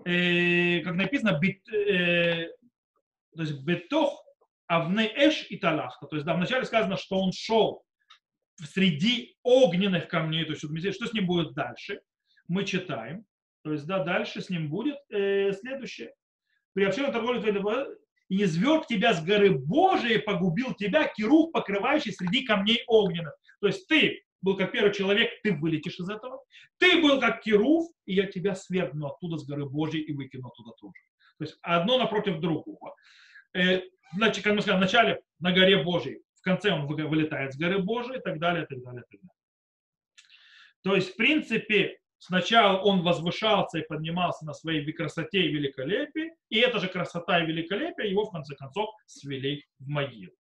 И, 0.05 0.81
э, 0.81 0.85
как 0.85 0.97
написано, 0.97 1.39
бит, 1.39 1.67
э, 1.73 2.51
то 3.35 3.43
есть 3.43 3.59
бетох 3.61 4.23
авне 4.67 5.07
эш 5.07 5.47
и 5.49 5.57
талахта. 5.57 6.07
То 6.07 6.17
есть 6.17 6.27
да, 6.27 6.35
вначале 6.35 6.67
сказано, 6.67 6.99
что 6.99 7.19
он 7.19 7.33
шел 7.33 7.86
среди 8.65 9.37
огненных 9.43 10.09
камней, 10.09 10.45
то 10.45 10.53
есть 10.53 10.95
что 10.95 11.07
с 11.07 11.13
ним 11.13 11.27
будет 11.27 11.55
дальше, 11.55 12.01
мы 12.49 12.65
читаем. 12.65 13.25
То 13.63 13.73
есть, 13.73 13.87
да, 13.87 14.05
дальше 14.05 14.41
с 14.41 14.49
ним 14.49 14.69
будет 14.69 14.97
э, 15.11 15.53
следующее. 15.53 16.13
При 16.73 16.85
общении 16.85 17.11
торговли 17.11 17.41
и 18.29 18.37
не 18.37 18.45
зверг 18.45 18.87
тебя 18.87 19.15
с 19.15 19.25
горы 19.25 19.51
Божией, 19.51 20.19
погубил 20.19 20.75
тебя, 20.75 21.09
Кирух, 21.09 21.53
покрывающий 21.53 22.13
среди 22.13 22.45
камней 22.45 22.83
огненных. 22.87 23.35
То 23.61 23.67
есть 23.69 23.87
ты 23.89 24.23
был 24.43 24.57
как 24.57 24.73
первый 24.73 24.93
человек, 24.93 25.31
ты 25.43 25.53
вылетишь 25.53 25.99
из 25.99 26.09
этого. 26.09 26.41
Ты 26.79 27.01
был 27.01 27.21
как 27.21 27.43
Кирув, 27.43 27.91
и 28.05 28.15
я 28.15 28.27
тебя 28.27 28.55
свергну 28.55 29.09
оттуда 29.09 29.39
с 29.39 29.47
горы 29.47 29.69
Божьей 29.69 30.03
и 30.03 30.13
выкину 30.13 30.49
оттуда 30.49 30.71
тоже. 30.79 31.01
То 31.39 31.45
есть 31.45 31.59
одно 31.63 31.99
напротив 31.99 32.41
другого. 32.41 32.95
Э, 33.55 33.81
значит, 34.15 34.45
как 34.45 34.55
мы 34.55 34.61
сказали, 34.61 34.79
вначале 34.79 35.21
на 35.41 35.53
горе 35.53 35.83
Божьей, 35.83 36.23
конце 36.47 36.73
он 36.73 36.87
вылетает 36.87 37.53
с 37.53 37.59
горы 37.59 37.79
Божьей 37.79 38.19
и 38.19 38.23
так 38.23 38.39
далее, 38.39 38.65
и 38.65 38.67
так 38.67 38.83
далее, 38.83 39.03
и 39.03 39.11
так 39.11 39.21
далее. 39.21 39.37
То 40.83 40.95
есть, 40.95 41.15
в 41.15 41.17
принципе, 41.17 41.99
сначала 42.19 42.79
он 42.79 43.03
возвышался 43.03 43.79
и 43.79 43.87
поднимался 43.87 44.47
на 44.47 44.55
своей 44.55 44.91
красоте 44.93 45.41
и 45.43 45.53
великолепии, 45.53 46.33
и 46.49 46.59
эта 46.61 46.79
же 46.79 46.89
красота 46.89 47.43
и 47.43 47.47
великолепие 47.47 48.11
его, 48.11 48.25
в 48.25 48.31
конце 48.31 48.55
концов, 48.55 48.91
свели 49.07 49.65
в 49.81 49.89
могилу. 49.89 50.33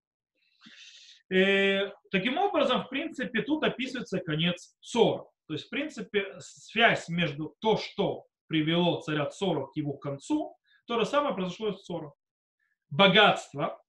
Э, 1.28 1.90
таким 2.12 2.38
образом, 2.38 2.84
в 2.84 2.88
принципе, 2.88 3.42
тут 3.42 3.64
описывается 3.64 4.20
конец 4.20 4.76
Цора. 4.80 5.24
То 5.48 5.54
есть, 5.54 5.66
в 5.66 5.70
принципе, 5.70 6.36
связь 6.38 7.08
между 7.08 7.56
то, 7.60 7.76
что 7.76 8.26
привело 8.46 9.00
царя 9.00 9.26
Цора 9.26 9.66
к 9.66 9.76
его 9.76 9.94
концу, 9.94 10.56
то 10.86 11.00
же 11.00 11.06
самое 11.06 11.34
произошло 11.34 11.70
и 11.70 11.72
с 11.72 11.82
Цором. 11.82 12.12
Богатство, 12.90 13.82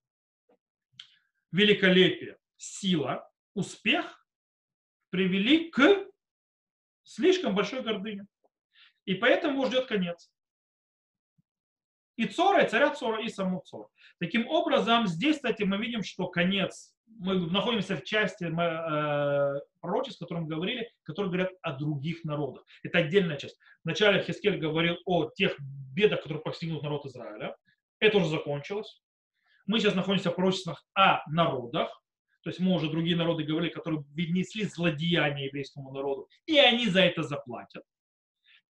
великолепие, 1.52 2.36
сила, 2.56 3.28
успех 3.54 4.26
привели 5.10 5.70
к 5.70 6.06
слишком 7.02 7.54
большой 7.54 7.82
гордыне. 7.82 8.26
И 9.04 9.14
поэтому 9.14 9.66
ждет 9.66 9.86
конец. 9.86 10.30
И 12.16 12.26
Цора, 12.26 12.64
и 12.64 12.68
царя 12.68 12.90
Цора, 12.94 13.22
и 13.22 13.28
саму 13.28 13.62
Цор. 13.64 13.88
Таким 14.18 14.48
образом, 14.48 15.06
здесь, 15.06 15.36
кстати, 15.36 15.62
мы 15.62 15.78
видим, 15.78 16.02
что 16.02 16.26
конец, 16.26 16.94
мы 17.06 17.50
находимся 17.50 17.96
в 17.96 18.02
части 18.02 18.44
э, 18.44 19.60
пророчеств, 19.80 20.20
о 20.20 20.24
котором 20.24 20.48
говорили, 20.48 20.90
которые 21.04 21.30
говорят 21.30 21.52
о 21.62 21.72
других 21.72 22.24
народах. 22.24 22.64
Это 22.82 22.98
отдельная 22.98 23.36
часть. 23.36 23.56
Вначале 23.84 24.22
Хискель 24.22 24.58
говорил 24.58 24.98
о 25.06 25.30
тех 25.30 25.56
бедах, 25.94 26.22
которые 26.22 26.42
постигнут 26.42 26.82
народ 26.82 27.06
Израиля. 27.06 27.56
Это 28.00 28.18
уже 28.18 28.28
закончилось. 28.28 29.00
Мы 29.68 29.78
сейчас 29.78 29.94
находимся 29.94 30.30
в 30.30 30.34
пророчествах 30.34 30.84
о 30.94 31.22
народах. 31.30 32.02
То 32.42 32.50
есть 32.50 32.58
мы 32.58 32.74
уже 32.74 32.90
другие 32.90 33.16
народы 33.16 33.44
говорили, 33.44 33.70
которые 33.70 34.00
внесли 34.14 34.64
злодеяние 34.64 35.46
еврейскому 35.46 35.92
народу, 35.92 36.28
и 36.46 36.58
они 36.58 36.88
за 36.88 37.02
это 37.02 37.22
заплатят. 37.22 37.82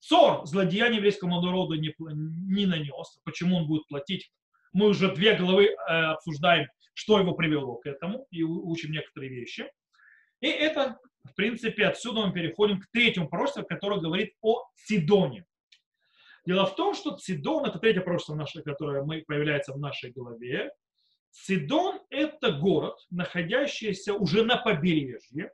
Цор 0.01 0.45
злодеяние 0.47 0.97
еврейскому 0.97 1.41
народу 1.41 1.75
не, 1.75 1.95
не 1.99 2.67
нанес. 2.67 3.21
Почему 3.25 3.59
он 3.59 3.69
будет 3.69 3.87
платить? 3.87 4.33
Мы 4.73 4.89
уже 4.89 5.15
две 5.15 5.37
главы 5.37 5.67
э, 5.67 5.75
обсуждаем, 5.77 6.67
что 6.95 7.21
его 7.21 7.35
привело 7.35 7.77
к 7.77 7.87
этому, 7.87 8.27
и 8.31 8.43
учим 8.43 8.91
некоторые 8.91 9.31
вещи. 9.31 9.71
И 10.41 10.49
это, 10.49 10.99
в 11.25 11.35
принципе, 11.35 11.87
отсюда 11.87 12.27
мы 12.27 12.33
переходим 12.33 12.81
к 12.81 12.87
третьему 12.91 13.29
пророчеству, 13.29 13.65
которое 13.65 14.01
говорит 14.01 14.35
о 14.41 14.65
Сидоне. 14.75 15.45
Дело 16.49 16.65
в 16.65 16.75
том, 16.77 16.95
что 16.95 17.17
Сидон, 17.19 17.67
это 17.67 17.79
третье 17.79 18.01
пророчество, 18.01 18.63
которое 18.65 19.05
мы, 19.05 19.23
появляется 19.27 19.75
в 19.75 19.79
нашей 19.79 20.11
голове. 20.11 20.73
Сидон– 21.31 22.01
это 22.11 22.53
город, 22.53 22.99
находящийся 23.11 24.15
уже 24.15 24.45
на 24.45 24.57
побережье, 24.57 25.53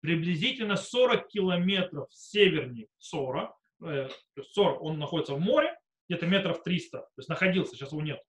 приблизительно 0.00 0.76
40 0.76 1.28
километров 1.28 2.08
севернее 2.12 2.88
Сора. 2.98 3.54
Э, 3.82 4.08
Сор, 4.52 4.78
он 4.82 4.98
находится 4.98 5.34
в 5.34 5.40
море, 5.40 5.74
где-то 6.08 6.26
метров 6.26 6.62
300, 6.62 6.98
то 6.98 7.08
есть 7.16 7.28
находился, 7.28 7.74
сейчас 7.74 7.92
его 7.92 8.02
нет, 8.02 8.20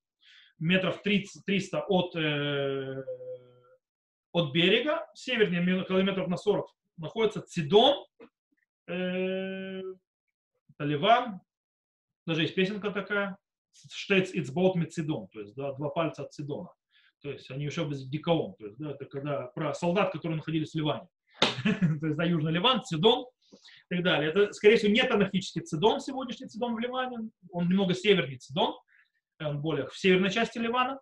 метров 0.59 1.01
30, 1.01 1.43
300 1.45 1.81
от, 1.81 2.15
э, 2.15 3.03
от 4.31 4.53
берега, 4.53 5.05
севернее 5.13 5.83
километров 5.85 6.27
на 6.27 6.37
40 6.37 6.73
находится 6.97 7.41
Цидон, 7.41 8.05
э, 8.87 9.81
Ливан, 10.79 11.41
даже 12.25 12.43
есть 12.43 12.55
песенка 12.55 12.91
такая, 12.91 13.37
Штейц 13.91 14.31
Ицбот 14.33 14.75
Мецидон, 14.75 15.27
то 15.29 15.39
есть 15.39 15.55
да, 15.55 15.73
два 15.73 15.89
пальца 15.89 16.23
от 16.23 16.33
Цидона. 16.33 16.69
То 17.21 17.31
есть 17.31 17.49
они 17.49 17.65
еще 17.65 17.85
без 17.85 18.07
дикаон, 18.07 18.55
то 18.55 18.65
есть 18.65 18.77
да, 18.77 18.91
это 18.91 19.05
когда 19.05 19.47
про 19.47 19.73
солдат, 19.73 20.11
которые 20.11 20.37
находились 20.37 20.71
в 20.71 20.75
Ливане. 20.75 21.07
то 21.63 22.05
есть 22.05 22.17
да, 22.17 22.23
Южный 22.23 22.51
Ливан, 22.51 22.83
Цидон 22.83 23.25
и 23.89 23.95
так 23.95 24.03
далее. 24.03 24.29
Это, 24.29 24.53
скорее 24.53 24.77
всего, 24.77 24.91
не 24.91 25.03
танахический 25.03 25.61
Цидон, 25.61 25.99
сегодняшний 25.99 26.47
Цидон 26.47 26.75
в 26.75 26.79
Ливане, 26.79 27.29
он 27.51 27.67
немного 27.67 27.93
севернее 27.93 28.37
Цидон, 28.37 28.75
он 29.39 29.61
более 29.61 29.87
в 29.87 29.97
северной 29.97 30.31
части 30.31 30.57
Ливана. 30.57 30.99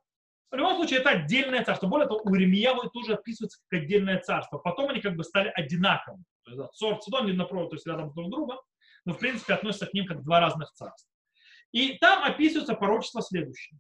В 0.52 0.56
любом 0.56 0.76
случае, 0.76 1.00
это 1.00 1.10
отдельное 1.10 1.64
царство. 1.64 1.88
Более 1.88 2.08
того, 2.08 2.22
у 2.24 2.34
Ремьявы 2.34 2.88
тоже 2.92 3.14
описывается 3.14 3.60
как 3.68 3.82
отдельное 3.82 4.20
царство. 4.20 4.60
Потом 4.60 4.90
они 4.92 5.02
как 5.02 5.16
бы 5.16 5.24
стали 5.24 5.50
одинаковыми. 5.50 6.24
То 6.44 6.52
есть, 6.52 6.62
да, 6.62 6.68
Цор, 6.74 7.00
Цидон 7.00 7.26
не 7.26 7.34
напротив, 7.34 7.72
то 7.72 7.76
есть 7.76 7.88
рядом 7.88 8.14
друг 8.14 8.28
с 8.28 8.30
другом, 8.30 8.60
но 9.06 9.14
в 9.14 9.18
принципе 9.18 9.56
относятся 9.56 9.88
к 9.88 9.94
ним 9.94 10.06
как 10.06 10.24
два 10.24 10.40
разных 10.40 10.72
царства. 10.74 11.13
И 11.74 11.98
там 11.98 12.24
описывается 12.24 12.76
пророчество 12.76 13.22
следующее. 13.22 13.78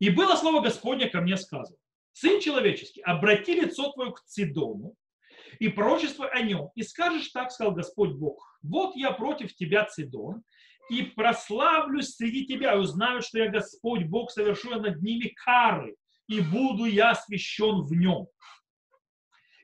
И 0.00 0.10
было 0.10 0.34
слово 0.34 0.60
Господне 0.60 1.08
ко 1.08 1.20
мне 1.20 1.36
сказано. 1.36 1.78
Сын 2.12 2.40
человеческий, 2.40 3.02
обрати 3.02 3.54
лицо 3.54 3.92
твое 3.92 4.12
к 4.12 4.20
Цидону 4.24 4.94
и 5.58 5.68
пророчество 5.68 6.26
о 6.28 6.40
нем. 6.42 6.70
И 6.74 6.82
скажешь 6.82 7.28
так, 7.28 7.52
сказал 7.52 7.74
Господь 7.74 8.12
Бог, 8.12 8.58
вот 8.62 8.96
я 8.96 9.12
против 9.12 9.54
тебя, 9.54 9.84
Цидон, 9.84 10.42
и 10.90 11.02
прославлюсь 11.02 12.14
среди 12.14 12.46
тебя, 12.46 12.74
и 12.74 12.78
узнаю, 12.78 13.22
что 13.22 13.38
я 13.38 13.48
Господь 13.48 14.04
Бог, 14.04 14.30
совершу 14.30 14.78
над 14.78 15.02
ними 15.02 15.34
кары, 15.44 15.96
и 16.26 16.40
буду 16.40 16.84
я 16.84 17.10
освящен 17.10 17.82
в 17.82 17.92
нем. 17.92 18.26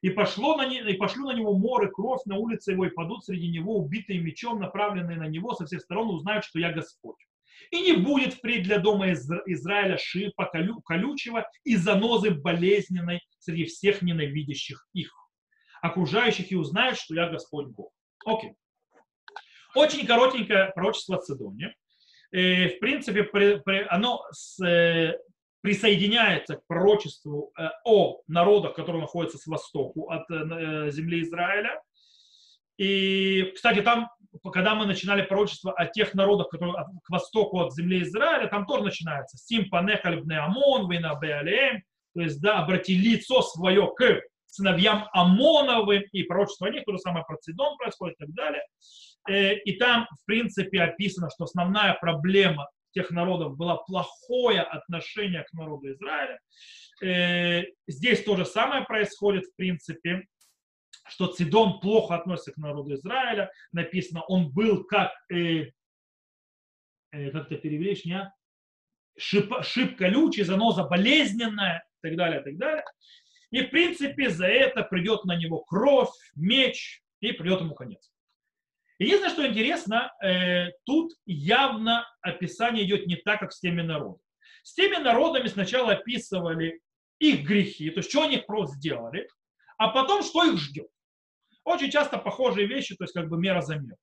И, 0.03 0.11
пошло 0.11 0.57
на 0.57 0.67
не, 0.67 0.81
и 0.81 0.95
пошлю 0.95 1.27
на 1.27 1.33
него 1.33 1.57
море, 1.57 1.89
кровь 1.89 2.25
на 2.25 2.37
улице 2.37 2.73
его, 2.73 2.87
и 2.87 2.91
падут 2.91 3.25
среди 3.25 3.49
него 3.49 3.77
убитые 3.77 4.21
мечом, 4.21 4.59
направленные 4.59 5.19
на 5.19 5.29
него 5.29 5.55
со 5.55 5.67
всех 5.67 5.83
сторон, 5.83 6.09
узнают, 6.09 6.45
что 6.45 6.59
я 6.59 6.73
Господь. 6.73 7.19
И 7.71 7.81
не 7.83 7.93
будет 7.93 8.35
впредь 8.35 8.63
для 8.63 8.79
дома 8.79 9.13
Израиля 9.13 9.99
шипа 9.99 10.47
колю, 10.47 10.81
колючего 10.81 11.47
и 11.65 11.77
занозы 11.77 12.31
болезненной 12.31 13.21
среди 13.39 13.67
всех 13.67 14.01
ненавидящих 14.01 14.89
их. 14.95 15.13
Окружающих 15.83 16.51
и 16.51 16.57
узнают, 16.57 16.99
что 16.99 17.15
я 17.15 17.29
Господь 17.29 17.69
Бог. 17.69 17.93
Окей. 18.25 18.55
Очень 19.75 20.07
коротенькое 20.07 20.73
пророчество 20.75 21.17
о 21.17 21.21
Цидоне. 21.21 21.75
Э, 22.33 22.69
в 22.69 22.79
принципе, 22.81 23.29
оно 23.89 24.25
э, 24.65 25.13
присоединяется 25.61 26.57
к 26.57 26.67
пророчеству 26.67 27.53
э, 27.59 27.69
о 27.85 28.21
народах, 28.27 28.75
которые 28.75 29.03
находятся 29.03 29.39
с 29.39 29.47
востоку 29.47 30.11
от 30.11 30.29
земли 30.93 31.23
Израиля. 31.23 31.81
И, 32.79 33.53
кстати, 33.55 33.83
там 33.83 34.09
когда 34.53 34.75
мы 34.75 34.87
начинали 34.87 35.23
пророчество 35.23 35.73
о 35.73 35.87
тех 35.87 36.15
народах, 36.15 36.49
которые 36.49 36.75
к 37.03 37.11
востоку 37.11 37.61
от 37.61 37.75
земли 37.75 38.03
Израиля, 38.03 38.47
там 38.47 38.65
тоже 38.65 38.85
начинается. 38.85 39.37
Сим 39.37 39.69
панехаль 39.69 40.21
бне 40.21 40.39
Амон, 40.39 40.89
вейна 40.89 41.19
беалеем, 41.21 41.83
то 42.15 42.21
есть, 42.21 42.41
да, 42.41 42.61
обрати 42.61 42.97
лицо 42.97 43.43
свое 43.43 43.93
к 43.97 44.23
сыновьям 44.47 45.09
Амоновым, 45.13 46.03
и 46.13 46.23
пророчество 46.25 46.67
о 46.67 46.71
них, 46.71 46.85
то 46.85 46.93
же 46.93 46.99
самое 46.99 47.25
про 47.25 47.37
Цидон 47.37 47.77
происходит 47.77 48.17
и 48.21 48.25
так 48.25 48.35
далее. 48.35 48.63
Э, 49.29 49.55
и 49.55 49.73
там, 49.79 50.07
в 50.11 50.27
принципе, 50.27 50.83
описано, 50.83 51.29
что 51.31 51.45
основная 51.45 51.95
проблема 51.95 52.69
тех 52.93 53.11
народов 53.11 53.57
была 53.57 53.77
плохое 53.77 54.63
отношение 54.63 55.45
к 55.45 55.53
народу 55.53 55.91
Израиля. 55.93 56.39
Э, 57.03 57.65
здесь 57.87 58.23
то 58.25 58.37
же 58.37 58.45
самое 58.45 58.85
происходит, 58.85 59.47
в 59.47 59.57
принципе 59.57 60.27
что 61.11 61.27
Цидон 61.27 61.81
плохо 61.81 62.15
относится 62.15 62.53
к 62.53 62.57
народу 62.57 62.95
Израиля. 62.95 63.51
Написано, 63.73 64.23
он 64.23 64.51
был 64.51 64.85
как, 64.85 65.11
э, 65.31 65.71
э, 67.11 67.31
как 67.31 67.47
это 67.47 67.57
перевелишь, 67.57 68.05
не? 68.05 68.33
Шип, 69.19 69.53
шип 69.63 69.97
колючий, 69.97 70.45
заноза 70.45 70.85
болезненная, 70.85 71.85
и 72.03 72.09
так 72.09 72.17
далее, 72.17 72.41
и 72.41 72.45
так 72.45 72.57
далее. 72.57 72.85
И, 73.51 73.63
в 73.63 73.71
принципе, 73.71 74.31
за 74.31 74.47
это 74.47 74.85
придет 74.85 75.25
на 75.25 75.37
него 75.37 75.61
кровь, 75.61 76.11
меч, 76.37 77.03
и 77.21 77.33
придет 77.33 77.61
ему 77.61 77.75
конец. 77.75 78.11
Единственное, 79.01 79.33
что 79.33 79.47
интересно, 79.47 80.13
э, 80.23 80.73
тут 80.85 81.15
явно 81.25 82.07
описание 82.21 82.85
идет 82.85 83.07
не 83.07 83.17
так, 83.17 83.41
как 83.41 83.51
с 83.51 83.59
теми 83.59 83.81
народами. 83.81 84.21
С 84.63 84.75
теми 84.75 84.97
народами 84.97 85.49
сначала 85.49 85.93
описывали 85.93 86.83
их 87.19 87.47
грехи, 87.47 87.89
то 87.91 88.01
есть 88.01 88.11
что 88.11 88.25
они 88.25 88.37
просто 88.37 88.77
сделали, 88.77 89.27
а 89.79 89.89
потом 89.89 90.23
что 90.23 90.45
их 90.45 90.59
ждет. 90.59 90.89
Очень 91.65 91.91
часто 91.91 92.19
похожие 92.19 92.67
вещи, 92.67 92.95
то 92.95 93.05
есть 93.05 93.15
как 93.15 93.31
бы 93.31 93.39
мера 93.39 93.63
за 93.63 93.77
меру. 93.77 93.97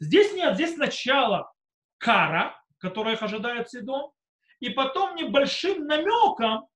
Здесь 0.00 0.32
нет, 0.32 0.56
здесь 0.56 0.74
сначала 0.74 1.52
кара, 1.98 2.60
которая 2.78 3.14
их 3.14 3.22
ожидает 3.22 3.70
Сидон, 3.70 4.10
и 4.58 4.70
потом 4.70 5.14
небольшим 5.14 5.86
намеком, 5.86 6.66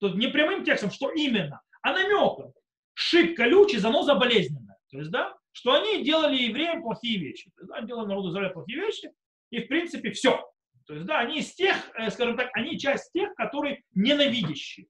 тут 0.00 0.14
не 0.14 0.28
прямым 0.28 0.64
текстом, 0.64 0.90
что 0.90 1.10
именно, 1.10 1.60
а 1.82 1.92
намеком, 1.92 2.54
шип 2.94 3.36
колючий, 3.36 3.78
заноза 3.78 4.14
болезненная. 4.14 4.78
То 4.90 4.98
есть, 4.98 5.10
да, 5.10 5.36
что 5.56 5.72
они 5.72 6.04
делали 6.04 6.36
евреям 6.36 6.82
плохие 6.82 7.18
вещи. 7.18 7.50
То 7.56 7.62
есть, 7.62 7.70
да, 7.70 7.80
делали 7.80 8.08
народу 8.08 8.28
Израиля 8.28 8.50
плохие 8.50 8.78
вещи, 8.78 9.10
и 9.48 9.62
в 9.62 9.68
принципе 9.68 10.10
все. 10.10 10.46
То 10.86 10.92
есть, 10.92 11.06
да, 11.06 11.20
они 11.20 11.38
из 11.38 11.54
тех, 11.54 11.74
э, 11.94 12.10
скажем 12.10 12.36
так, 12.36 12.50
они 12.52 12.78
часть 12.78 13.10
тех, 13.12 13.34
которые 13.36 13.82
ненавидящие. 13.94 14.86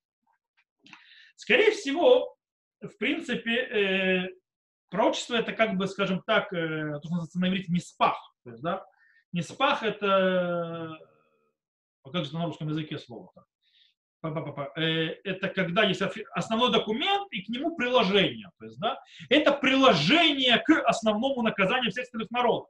Скорее 1.36 1.70
всего, 1.70 2.36
в 2.80 2.98
принципе, 2.98 3.54
э, 3.54 4.28
пророчество 4.88 5.36
это 5.36 5.52
как 5.52 5.76
бы, 5.76 5.86
скажем 5.86 6.20
так, 6.26 6.52
э, 6.52 6.94
то, 6.94 7.00
что 7.00 7.10
называется 7.10 7.38
на 7.38 7.48
иврите 7.48 7.70
миспах. 7.70 8.18
То 8.42 8.50
есть, 8.50 8.60
да, 8.60 8.84
миспах 9.32 9.84
это, 9.84 10.98
а 12.02 12.10
как 12.10 12.24
же 12.24 12.34
на 12.34 12.44
русском 12.44 12.68
языке 12.68 12.98
слово-то? 12.98 13.44
Э, 14.76 15.14
это 15.24 15.48
когда 15.48 15.84
есть 15.84 16.02
основной 16.32 16.72
документ 16.72 17.28
и 17.30 17.42
к 17.42 17.48
нему 17.48 17.76
приложение. 17.76 18.50
То 18.58 18.64
есть, 18.66 18.78
да, 18.78 18.98
это 19.28 19.52
приложение 19.52 20.58
к 20.58 20.82
основному 20.84 21.42
наказанию 21.42 21.90
всех 21.90 22.04
остальных 22.04 22.30
народов. 22.30 22.68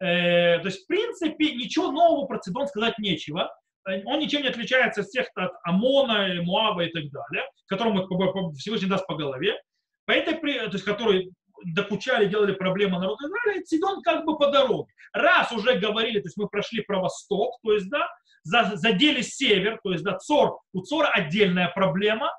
Э, 0.00 0.58
то 0.58 0.66
есть, 0.66 0.84
в 0.84 0.86
принципе, 0.86 1.54
ничего 1.54 1.90
нового 1.90 2.26
про 2.26 2.38
Цидон 2.38 2.66
сказать 2.66 2.98
нечего. 2.98 3.54
Э, 3.88 4.02
он 4.04 4.20
ничем 4.20 4.42
не 4.42 4.48
отличается 4.48 5.02
от 5.02 5.08
всех 5.08 5.28
от 5.34 5.52
Амона, 5.64 6.42
Муава 6.42 6.82
и 6.82 6.92
так 6.92 7.04
далее, 7.10 7.48
которому 7.66 8.52
Всевышний 8.54 8.88
даст 8.88 9.06
по 9.06 9.14
голове, 9.14 9.60
по 10.06 10.12
этой, 10.12 10.34
то 10.34 10.72
есть, 10.72 10.84
которые 10.84 11.30
докучали, 11.64 12.26
делали 12.26 12.52
проблемы 12.52 12.98
народу 12.98 13.26
Израиля, 13.26 13.64
Сидон 13.64 14.02
как 14.02 14.24
бы 14.24 14.38
по 14.38 14.50
дороге. 14.50 14.92
Раз 15.12 15.52
уже 15.52 15.74
говорили, 15.74 16.20
то 16.20 16.26
есть 16.26 16.36
мы 16.36 16.48
прошли 16.48 16.82
про 16.82 17.00
восток, 17.00 17.58
то 17.62 17.72
есть, 17.72 17.88
да, 17.90 18.08
задели 18.42 19.22
север, 19.22 19.78
то 19.82 19.92
есть, 19.92 20.04
да, 20.04 20.18
Цор, 20.18 20.58
у 20.72 20.80
Цора 20.82 21.08
отдельная 21.08 21.68
проблема, 21.68 22.32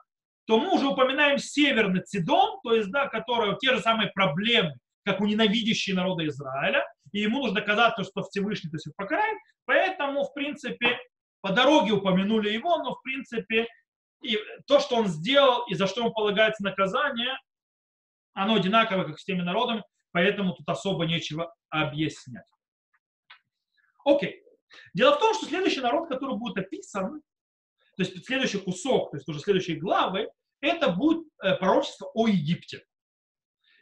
то 0.46 0.60
мы 0.60 0.74
уже 0.74 0.88
упоминаем 0.88 1.38
северный 1.38 2.02
Цидон, 2.02 2.60
то 2.64 2.74
есть, 2.74 2.92
да, 2.92 3.08
который 3.08 3.56
те 3.60 3.76
же 3.76 3.82
самые 3.82 4.10
проблемы, 4.12 4.74
как 5.04 5.22
у 5.22 5.26
ненавидящей 5.26 5.94
народа 5.94 6.28
Израиля, 6.28 6.86
и 7.12 7.20
ему 7.20 7.40
нужно 7.40 7.56
доказать, 7.56 7.94
что 7.94 8.24
Всевышний 8.24 8.70
то 8.70 8.76
есть, 8.76 8.96
покарает, 8.96 9.38
поэтому, 9.66 10.24
в 10.24 10.34
принципе, 10.34 10.98
по 11.42 11.52
дороге 11.52 11.94
упомянули 11.94 12.50
его, 12.50 12.78
но, 12.78 12.94
в 12.94 13.02
принципе, 13.02 13.68
и 14.22 14.38
то, 14.68 14.80
что 14.80 14.96
он 14.96 15.08
сделал 15.08 15.66
и 15.68 15.74
за 15.74 15.88
что 15.88 16.02
ему 16.02 16.12
полагается 16.12 16.64
наказание, 16.64 17.36
оно 18.34 18.56
одинаково, 18.56 19.04
как 19.04 19.20
с 19.20 19.26
теми 19.26 19.42
народами, 19.42 19.84
поэтому 20.12 20.54
тут 20.54 20.70
особо 20.70 21.06
нечего 21.06 21.54
объяснять. 21.70 22.46
Окей. 24.06 24.44
Дело 24.94 25.16
в 25.16 25.20
том, 25.20 25.34
что 25.34 25.46
следующий 25.46 25.82
народ, 25.82 26.10
который 26.10 26.38
будет 26.38 26.58
описан, 26.58 27.22
то 27.98 28.04
есть 28.04 28.26
следующий 28.26 28.60
кусок, 28.60 29.12
то 29.12 29.18
есть 29.18 29.28
уже 29.28 29.40
следующие 29.40 29.78
главы, 29.78 30.30
это 30.62 30.90
будет 30.90 31.26
э, 31.44 31.56
пророчество 31.56 32.10
о 32.14 32.28
Египте. 32.28 32.86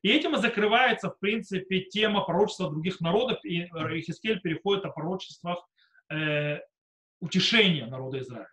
И 0.01 0.09
этим 0.09 0.35
и 0.35 0.39
закрывается, 0.39 1.09
в 1.09 1.19
принципе, 1.19 1.81
тема 1.81 2.21
пророчества 2.21 2.69
других 2.69 3.01
народов, 3.01 3.43
и 3.43 3.63
Ихискель 3.63 4.39
переходит 4.39 4.85
о 4.85 4.91
пророчествах 4.91 5.67
э, 6.11 6.59
утешения 7.19 7.85
народа 7.85 8.19
Израиля. 8.19 8.49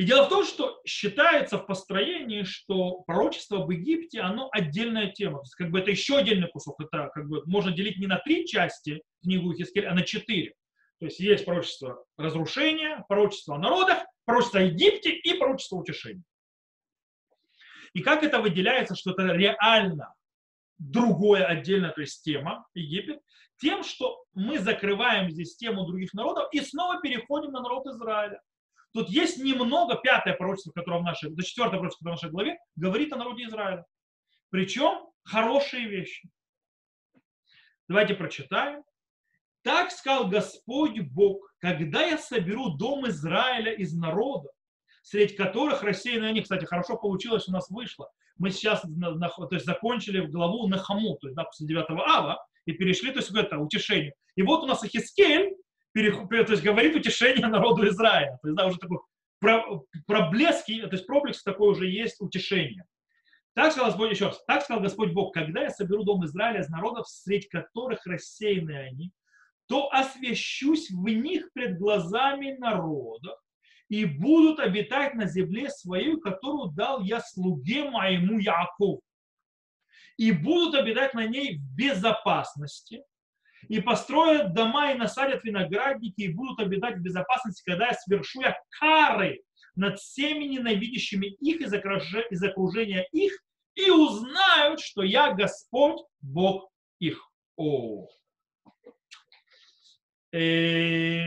И 0.00 0.04
дело 0.04 0.24
в 0.24 0.28
том, 0.30 0.46
что 0.46 0.80
считается 0.86 1.58
в 1.58 1.66
построении, 1.66 2.44
что 2.44 3.02
пророчество 3.02 3.62
об 3.62 3.70
Египте, 3.70 4.20
оно 4.20 4.48
отдельная 4.50 5.10
тема. 5.10 5.40
То 5.40 5.42
есть, 5.42 5.54
как 5.56 5.70
бы 5.70 5.80
это 5.80 5.90
еще 5.90 6.16
отдельный 6.16 6.48
кусок. 6.48 6.80
Это 6.80 7.10
как 7.12 7.28
бы 7.28 7.42
можно 7.44 7.70
делить 7.70 7.98
не 7.98 8.06
на 8.06 8.18
три 8.18 8.46
части 8.46 9.02
книгу 9.22 9.52
Хискель, 9.52 9.86
а 9.86 9.92
на 9.92 10.02
четыре. 10.02 10.54
То 11.00 11.06
есть 11.06 11.18
есть 11.18 11.46
пророчество 11.46 12.04
разрушения, 12.18 13.04
пророчество 13.08 13.56
о 13.56 13.58
народах, 13.58 14.04
пророчество 14.26 14.58
Египте 14.58 15.10
и 15.10 15.34
пророчество 15.34 15.76
утешения. 15.76 16.22
И 17.94 18.02
как 18.02 18.22
это 18.22 18.40
выделяется, 18.40 18.94
что 18.94 19.12
это 19.12 19.32
реально 19.32 20.14
другое 20.78 21.44
отдельная, 21.46 21.90
то 21.90 22.02
есть 22.02 22.22
тема 22.22 22.66
Египет, 22.74 23.20
тем, 23.56 23.82
что 23.82 24.24
мы 24.34 24.58
закрываем 24.58 25.30
здесь 25.30 25.56
тему 25.56 25.86
других 25.86 26.12
народов 26.12 26.48
и 26.52 26.60
снова 26.60 27.00
переходим 27.00 27.52
на 27.52 27.60
народ 27.60 27.86
Израиля. 27.86 28.40
Тут 28.92 29.08
есть 29.08 29.38
немного, 29.38 29.96
пятое 29.96 30.34
пророчество, 30.34 30.72
которое 30.72 31.00
в 31.00 31.04
нашей, 31.04 31.30
до 31.30 31.42
четвертое 31.42 31.78
пророчество, 31.78 32.04
в 32.04 32.10
нашей 32.10 32.30
главе, 32.30 32.58
говорит 32.76 33.12
о 33.12 33.16
народе 33.16 33.44
Израиля. 33.44 33.86
Причем 34.50 35.08
хорошие 35.24 35.88
вещи. 35.88 36.28
Давайте 37.88 38.14
прочитаем. 38.14 38.84
Так 39.62 39.90
сказал 39.90 40.28
Господь 40.28 40.98
Бог, 41.00 41.52
когда 41.58 42.02
я 42.02 42.16
соберу 42.16 42.70
дом 42.70 43.06
Израиля 43.08 43.72
из 43.72 43.94
народа, 43.94 44.48
среди 45.02 45.34
которых 45.34 45.82
рассеяны 45.82 46.26
они, 46.26 46.40
кстати, 46.40 46.64
хорошо 46.64 46.96
получилось, 46.96 47.48
у 47.48 47.52
нас 47.52 47.68
вышло. 47.70 48.10
Мы 48.38 48.50
сейчас 48.50 48.80
то 48.82 49.48
есть 49.52 49.66
закончили 49.66 50.24
главу 50.26 50.66
на 50.66 50.78
Хаму, 50.78 51.16
то 51.16 51.26
есть 51.26 51.36
да, 51.36 51.44
после 51.44 51.66
9 51.66 51.84
ава, 51.90 52.42
и 52.64 52.72
перешли, 52.72 53.12
то 53.12 53.18
есть 53.18 53.30
в 53.30 53.36
это 53.36 53.58
утешение. 53.58 54.14
И 54.36 54.42
вот 54.42 54.62
у 54.62 54.66
нас 54.66 54.82
Ахискель, 54.82 55.54
то 55.92 56.00
есть 56.00 56.62
говорит 56.62 56.96
утешение 56.96 57.46
народу 57.48 57.86
Израиля. 57.88 58.38
То 58.40 58.48
есть 58.48 58.56
да, 58.56 58.66
уже 58.66 58.78
такой 58.78 58.98
про, 59.40 59.82
проблески, 60.06 60.80
то 60.82 60.92
есть 60.92 61.06
проблеск 61.06 61.44
такой 61.44 61.70
уже 61.70 61.86
есть 61.86 62.20
утешение. 62.20 62.84
Так 63.54 63.72
сказал 63.72 63.90
Господь, 63.90 64.10
еще 64.12 64.26
раз, 64.26 64.42
так 64.46 64.62
сказал 64.62 64.82
Господь 64.82 65.12
Бог, 65.12 65.34
когда 65.34 65.62
я 65.62 65.70
соберу 65.70 66.04
дом 66.04 66.24
Израиля 66.24 66.60
из 66.60 66.68
народов, 66.68 67.08
среди 67.08 67.48
которых 67.48 68.06
рассеяны 68.06 68.76
они, 68.76 69.12
то 69.70 69.88
освящусь 69.92 70.90
в 70.90 71.04
них 71.04 71.52
пред 71.52 71.78
глазами 71.78 72.56
народа, 72.58 73.36
и 73.88 74.04
будут 74.04 74.58
обитать 74.58 75.14
на 75.14 75.26
земле 75.26 75.70
своей, 75.70 76.18
которую 76.20 76.72
дал 76.72 77.02
я 77.02 77.20
слуге 77.20 77.88
моему 77.88 78.40
Якову. 78.40 79.00
И 80.16 80.32
будут 80.32 80.74
обитать 80.74 81.14
на 81.14 81.24
ней 81.24 81.58
в 81.58 81.76
безопасности, 81.76 83.04
и 83.68 83.80
построят 83.80 84.54
дома 84.54 84.90
и 84.90 84.98
насадят 84.98 85.44
виноградники, 85.44 86.22
и 86.22 86.32
будут 86.32 86.58
обитать 86.58 86.96
в 86.96 87.02
безопасности, 87.02 87.62
когда 87.64 87.86
я 87.86 87.94
свершу 87.94 88.40
я 88.40 88.56
кары 88.80 89.40
над 89.76 90.00
всеми 90.00 90.46
ненавидящими 90.46 91.26
их 91.26 91.60
из, 91.60 91.72
из 91.72 92.42
окружения 92.42 93.06
их, 93.12 93.40
и 93.76 93.88
узнают, 93.88 94.80
что 94.80 95.04
я 95.04 95.32
Господь, 95.32 96.00
Бог 96.20 96.72
их. 96.98 97.24
О. 97.56 98.08
Э, 100.32 101.26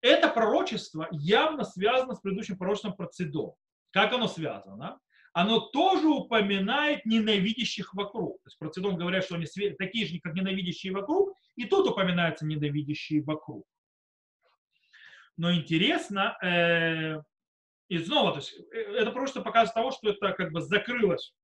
это 0.00 0.28
пророчество 0.28 1.08
явно 1.10 1.64
связано 1.64 2.14
с 2.14 2.20
предыдущим 2.20 2.58
пророчеством 2.58 2.94
про 2.94 3.06
Цидон. 3.06 3.54
Как 3.90 4.12
оно 4.12 4.28
связано? 4.28 5.00
Оно 5.32 5.60
тоже 5.60 6.06
упоминает 6.06 7.04
ненавидящих 7.06 7.94
вокруг. 7.94 8.36
То 8.42 8.48
есть 8.48 8.58
про 8.58 8.70
Цидон 8.70 8.96
говорят, 8.96 9.24
что 9.24 9.36
они 9.36 9.46
такие 9.78 10.06
же, 10.06 10.20
как 10.20 10.34
ненавидящие 10.34 10.92
вокруг, 10.92 11.34
и 11.56 11.64
тут 11.64 11.88
упоминаются 11.88 12.46
ненавидящие 12.46 13.22
вокруг. 13.22 13.66
Но 15.36 15.52
интересно, 15.52 16.36
э, 16.42 17.20
и 17.88 17.98
снова, 17.98 18.32
то 18.32 18.38
есть, 18.38 18.54
э, 18.72 18.78
это 18.78 19.10
просто 19.10 19.40
показывает 19.40 19.74
того, 19.74 19.90
что 19.90 20.10
это 20.10 20.32
как 20.32 20.52
бы 20.52 20.60
закрылось 20.60 21.34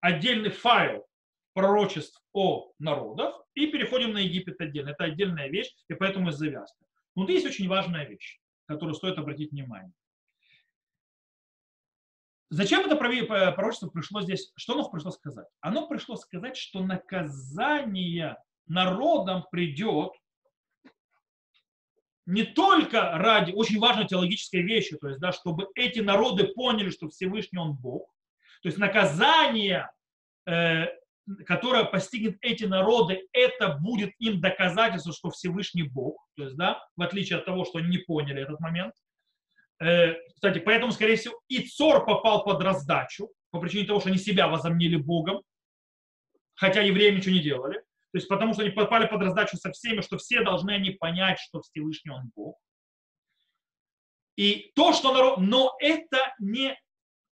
отдельный 0.00 0.50
файл 0.50 1.06
пророчеств 1.52 2.22
о 2.32 2.72
народах, 2.78 3.44
и 3.54 3.66
переходим 3.66 4.12
на 4.12 4.18
Египет 4.18 4.60
отдельно. 4.60 4.90
Это 4.90 5.04
отдельная 5.04 5.48
вещь, 5.48 5.74
и 5.88 5.94
поэтому 5.94 6.28
и 6.28 6.32
завязка. 6.32 6.84
Но 7.16 7.28
есть 7.28 7.46
очень 7.46 7.68
важная 7.68 8.06
вещь, 8.06 8.40
которую 8.66 8.94
стоит 8.94 9.18
обратить 9.18 9.50
внимание. 9.50 9.92
Зачем 12.50 12.84
это 12.84 12.96
пророчество 12.96 13.88
пришло 13.88 14.22
здесь? 14.22 14.52
Что 14.56 14.74
оно 14.74 14.88
пришло 14.88 15.12
сказать? 15.12 15.46
Оно 15.60 15.86
пришло 15.86 16.16
сказать, 16.16 16.56
что 16.56 16.82
наказание 16.82 18.36
народам 18.66 19.44
придет 19.50 20.12
не 22.26 22.44
только 22.44 23.12
ради 23.12 23.52
очень 23.52 23.78
важной 23.78 24.06
теологической 24.06 24.62
вещи, 24.62 24.96
то 24.96 25.08
есть, 25.08 25.20
да, 25.20 25.32
чтобы 25.32 25.68
эти 25.74 26.00
народы 26.00 26.48
поняли, 26.48 26.90
что 26.90 27.08
Всевышний 27.08 27.58
Он 27.58 27.74
Бог, 27.74 28.12
то 28.62 28.68
есть 28.68 28.78
наказание, 28.78 29.90
э, 30.46 30.86
которое 31.46 31.84
постигнет 31.84 32.38
эти 32.40 32.64
народы, 32.64 33.26
это 33.32 33.78
будет 33.80 34.12
им 34.18 34.40
доказательство, 34.40 35.12
что 35.12 35.30
Всевышний 35.30 35.84
Бог, 35.84 36.26
то 36.36 36.44
есть, 36.44 36.56
да, 36.56 36.82
в 36.96 37.02
отличие 37.02 37.38
от 37.38 37.44
того, 37.44 37.64
что 37.64 37.78
они 37.78 37.88
не 37.88 37.98
поняли 37.98 38.42
этот 38.42 38.60
момент. 38.60 38.94
Э, 39.80 40.14
кстати, 40.34 40.58
поэтому, 40.58 40.92
скорее 40.92 41.16
всего, 41.16 41.40
и 41.48 41.66
Цор 41.66 42.04
попал 42.04 42.44
под 42.44 42.62
раздачу, 42.62 43.30
по 43.50 43.60
причине 43.60 43.86
того, 43.86 44.00
что 44.00 44.08
они 44.08 44.18
себя 44.18 44.48
возомнили 44.48 44.96
Богом, 44.96 45.42
хотя 46.54 46.82
евреи 46.82 47.14
ничего 47.14 47.34
не 47.34 47.42
делали. 47.42 47.78
То 48.12 48.18
есть 48.18 48.28
потому 48.28 48.54
что 48.54 48.62
они 48.62 48.72
попали 48.72 49.06
под 49.06 49.22
раздачу 49.22 49.56
со 49.56 49.70
всеми, 49.70 50.00
что 50.00 50.18
все 50.18 50.42
должны 50.42 50.72
они 50.72 50.90
понять, 50.90 51.38
что 51.38 51.60
Всевышний 51.62 52.10
Он 52.10 52.30
Бог. 52.34 52.58
И 54.36 54.72
то, 54.74 54.92
что 54.92 55.12
народ... 55.12 55.38
Но 55.38 55.76
это 55.80 56.34
не... 56.38 56.74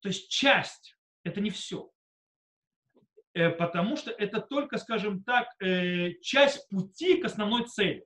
То 0.00 0.08
есть 0.08 0.30
часть, 0.30 0.96
это 1.24 1.40
не 1.40 1.50
все. 1.50 1.90
Э, 3.38 3.50
потому 3.50 3.96
что 3.96 4.10
это 4.10 4.40
только, 4.40 4.78
скажем 4.78 5.22
так, 5.22 5.46
э, 5.62 6.14
часть 6.22 6.68
пути 6.68 7.20
к 7.20 7.26
основной 7.26 7.66
цели. 7.66 8.04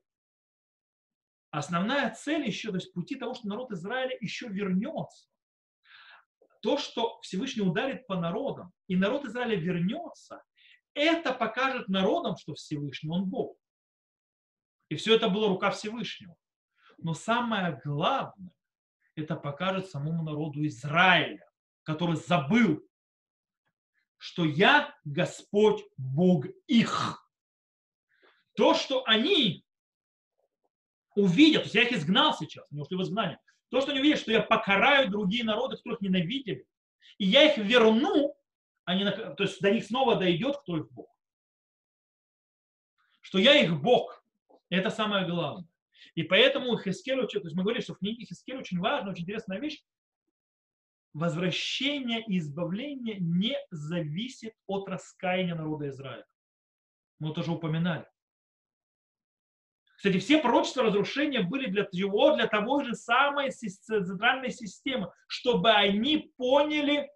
Основная 1.49 2.13
цель 2.13 2.45
еще, 2.45 2.69
то 2.69 2.75
есть 2.75 2.93
пути 2.93 3.15
того, 3.15 3.33
что 3.33 3.47
народ 3.47 3.71
Израиля 3.71 4.15
еще 4.21 4.47
вернется. 4.47 5.27
То, 6.61 6.77
что 6.77 7.19
Всевышний 7.21 7.63
ударит 7.63 8.05
по 8.05 8.15
народам, 8.15 8.71
и 8.87 8.95
народ 8.95 9.25
Израиля 9.25 9.55
вернется, 9.55 10.43
это 10.93 11.33
покажет 11.33 11.87
народам, 11.87 12.37
что 12.37 12.53
Всевышний, 12.53 13.09
Он 13.09 13.25
Бог. 13.25 13.57
И 14.89 14.95
все 14.95 15.15
это 15.15 15.29
была 15.29 15.47
рука 15.47 15.71
Всевышнего. 15.71 16.35
Но 16.99 17.15
самое 17.15 17.81
главное, 17.83 18.53
это 19.15 19.35
покажет 19.35 19.89
самому 19.89 20.23
народу 20.23 20.63
Израиля, 20.67 21.49
который 21.83 22.17
забыл, 22.17 22.87
что 24.23 24.45
я 24.45 24.97
Господь 25.03 25.83
Бог 25.97 26.45
их. 26.67 27.29
То, 28.55 28.73
что 28.73 29.03
они 29.05 29.65
увидят, 31.13 31.63
то 31.63 31.65
есть 31.65 31.75
я 31.75 31.81
их 31.81 31.91
изгнал 31.91 32.33
сейчас, 32.33 32.65
они 32.71 32.79
ушли 32.79 32.95
в 32.95 33.01
изгнание, 33.01 33.37
то, 33.67 33.81
что 33.81 33.91
они 33.91 33.99
увидят, 33.99 34.21
что 34.21 34.31
я 34.31 34.41
покараю 34.41 35.11
другие 35.11 35.43
народы, 35.43 35.75
которых 35.75 35.99
ненавидели, 35.99 36.65
и 37.17 37.25
я 37.25 37.51
их 37.51 37.57
верну, 37.57 38.33
они, 38.85 39.03
то 39.03 39.43
есть 39.43 39.59
до 39.59 39.71
них 39.71 39.83
снова 39.83 40.15
дойдет, 40.15 40.55
кто 40.61 40.77
их 40.77 40.89
Бог. 40.89 41.13
Что 43.19 43.39
я 43.39 43.55
их 43.55 43.81
Бог. 43.81 44.23
Это 44.69 44.89
самое 44.89 45.27
главное. 45.27 45.67
И 46.15 46.23
поэтому 46.23 46.79
Хискель, 46.79 47.27
то 47.27 47.39
есть 47.39 47.55
мы 47.55 47.63
говорили, 47.63 47.83
что 47.83 47.95
в 47.95 47.99
книге 47.99 48.23
Хискель 48.23 48.55
очень 48.55 48.79
важная, 48.79 49.11
очень 49.11 49.23
интересная 49.23 49.59
вещь. 49.59 49.83
Возвращение 51.13 52.23
и 52.25 52.39
избавление 52.39 53.17
не 53.19 53.55
зависит 53.69 54.53
от 54.65 54.89
раскаяния 54.89 55.55
народа 55.55 55.89
Израиля. 55.89 56.25
Мы 57.19 57.33
тоже 57.33 57.51
упоминали. 57.51 58.05
Кстати, 59.95 60.19
все 60.19 60.41
пророчества 60.41 60.83
разрушения 60.83 61.41
были 61.41 61.67
для 61.69 61.85
того, 61.85 62.35
для 62.35 62.47
того 62.47 62.83
же 62.83 62.93
самой 62.95 63.51
центральной 63.51 64.51
системы, 64.51 65.11
чтобы 65.27 65.71
они 65.71 66.33
поняли, 66.35 67.09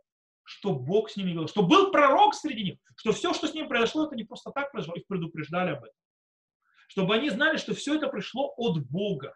что 0.44 0.74
Бог 0.74 1.10
с 1.10 1.18
ними 1.18 1.32
говорил, 1.32 1.50
что 1.50 1.64
был 1.64 1.92
пророк 1.92 2.34
среди 2.34 2.64
них, 2.64 2.80
что 2.96 3.12
все, 3.12 3.34
что 3.34 3.48
с 3.48 3.54
ним 3.54 3.68
произошло, 3.68 4.06
это 4.06 4.16
не 4.16 4.24
просто 4.24 4.52
так 4.52 4.72
произошло, 4.72 4.96
их 4.96 5.06
предупреждали 5.08 5.72
об 5.72 5.84
этом. 5.84 5.96
чтобы 6.88 7.16
они 7.16 7.30
знали, 7.30 7.58
что 7.58 7.74
все 7.76 7.96
это 7.96 8.08
пришло 8.08 8.54
от 8.56 8.80
Бога. 8.88 9.36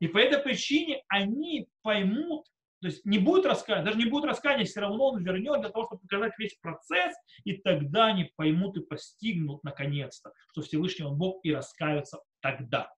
И 0.00 0.08
по 0.08 0.18
этой 0.18 0.40
причине 0.40 1.04
они 1.06 1.68
поймут, 1.82 2.46
то 2.80 2.88
есть 2.88 3.04
не 3.04 3.18
будет 3.18 3.46
раскаяния, 3.46 3.84
даже 3.84 3.98
не 3.98 4.06
будет 4.06 4.24
раскаяния, 4.24 4.64
все 4.64 4.80
равно 4.80 5.10
он 5.10 5.22
вернет 5.22 5.60
для 5.60 5.70
того, 5.70 5.86
чтобы 5.86 6.02
показать 6.02 6.32
весь 6.38 6.54
процесс, 6.60 7.14
и 7.44 7.54
тогда 7.54 8.06
они 8.06 8.30
поймут 8.36 8.76
и 8.76 8.80
постигнут 8.80 9.64
наконец-то, 9.64 10.32
что 10.52 10.62
Всевышний 10.62 11.04
он 11.04 11.16
Бог 11.16 11.40
и 11.42 11.54
раскаются 11.54 12.20
тогда. 12.40 12.92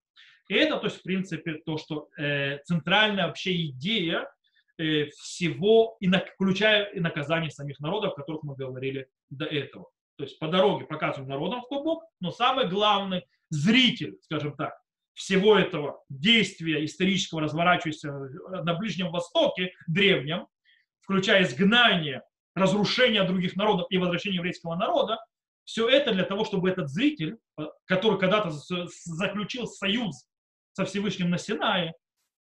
И 0.48 0.54
это, 0.54 0.78
то 0.78 0.86
есть, 0.86 1.00
в 1.00 1.02
принципе, 1.02 1.54
то, 1.64 1.76
что 1.76 2.08
э, 2.18 2.58
центральная 2.64 3.26
вообще 3.26 3.66
идея 3.66 4.28
э, 4.78 5.06
всего, 5.10 5.96
и 6.00 6.08
на, 6.08 6.20
включая 6.20 6.86
и 6.92 7.00
наказание 7.00 7.50
самих 7.50 7.78
народов, 7.80 8.12
о 8.12 8.16
которых 8.16 8.42
мы 8.42 8.56
говорили 8.56 9.08
до 9.30 9.44
этого. 9.44 9.90
То 10.16 10.24
есть 10.24 10.38
по 10.38 10.48
дороге 10.48 10.86
показываем 10.86 11.28
народам, 11.28 11.62
кто 11.62 11.82
Бог, 11.84 12.04
но 12.20 12.32
самый 12.32 12.66
главный 12.66 13.26
зритель, 13.50 14.18
скажем 14.22 14.56
так, 14.56 14.80
всего 15.18 15.58
этого 15.58 16.00
действия 16.08 16.84
исторического, 16.84 17.40
разворачивающегося 17.40 18.62
на 18.62 18.74
Ближнем 18.74 19.10
Востоке, 19.10 19.72
древнем, 19.88 20.46
включая 21.00 21.42
изгнание, 21.42 22.22
разрушение 22.54 23.24
других 23.24 23.56
народов 23.56 23.88
и 23.90 23.98
возвращение 23.98 24.36
еврейского 24.36 24.76
народа, 24.76 25.18
все 25.64 25.88
это 25.88 26.12
для 26.12 26.24
того, 26.24 26.44
чтобы 26.44 26.70
этот 26.70 26.88
зритель, 26.88 27.36
который 27.84 28.18
когда-то 28.18 28.50
заключил 28.50 29.66
союз 29.66 30.24
со 30.72 30.84
Всевышним 30.84 31.30
на 31.30 31.38
Синае, 31.38 31.94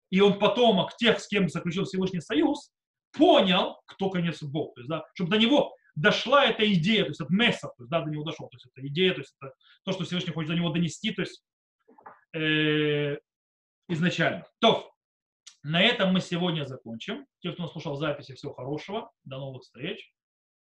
и 0.10 0.22
он 0.22 0.40
потомок 0.40 0.96
тех, 0.96 1.20
с 1.20 1.28
кем 1.28 1.50
заключил 1.50 1.84
Всевышний 1.84 2.22
союз, 2.22 2.72
понял, 3.12 3.82
кто 3.86 4.10
конец 4.10 4.42
Бог. 4.42 4.74
То 4.76 4.82
есть, 4.82 4.90
да, 4.90 5.04
чтобы 5.14 5.32
до 5.32 5.38
него 5.38 5.76
дошла 5.96 6.46
эта 6.46 6.72
идея, 6.74 7.04
то 7.04 7.10
есть 7.10 7.22
от 7.22 7.30
Месса, 7.30 7.68
то 7.68 7.84
есть, 7.84 7.90
да, 7.90 8.00
до 8.00 8.10
него 8.10 8.24
дошел, 8.24 8.48
то 8.48 8.56
есть 8.56 8.66
это 8.74 8.88
идея, 8.88 9.14
то 9.14 9.20
есть 9.20 9.36
это 9.42 9.54
то, 9.84 9.92
что 9.92 10.06
Всевышний 10.06 10.32
хочет 10.32 10.52
до 10.52 10.56
него 10.56 10.70
донести, 10.70 11.12
то 11.12 11.22
есть 11.22 11.44
э, 12.34 13.18
изначально. 13.88 14.46
То, 14.60 14.92
на 15.64 15.82
этом 15.82 16.14
мы 16.14 16.22
сегодня 16.22 16.66
закончим. 16.66 17.26
Те, 17.40 17.52
кто 17.52 17.64
нас 17.64 17.72
слушал 17.72 17.96
записи, 17.96 18.34
всего 18.34 18.54
хорошего. 18.54 19.12
До 19.24 19.38
новых 19.38 19.64
встреч. 19.64 20.12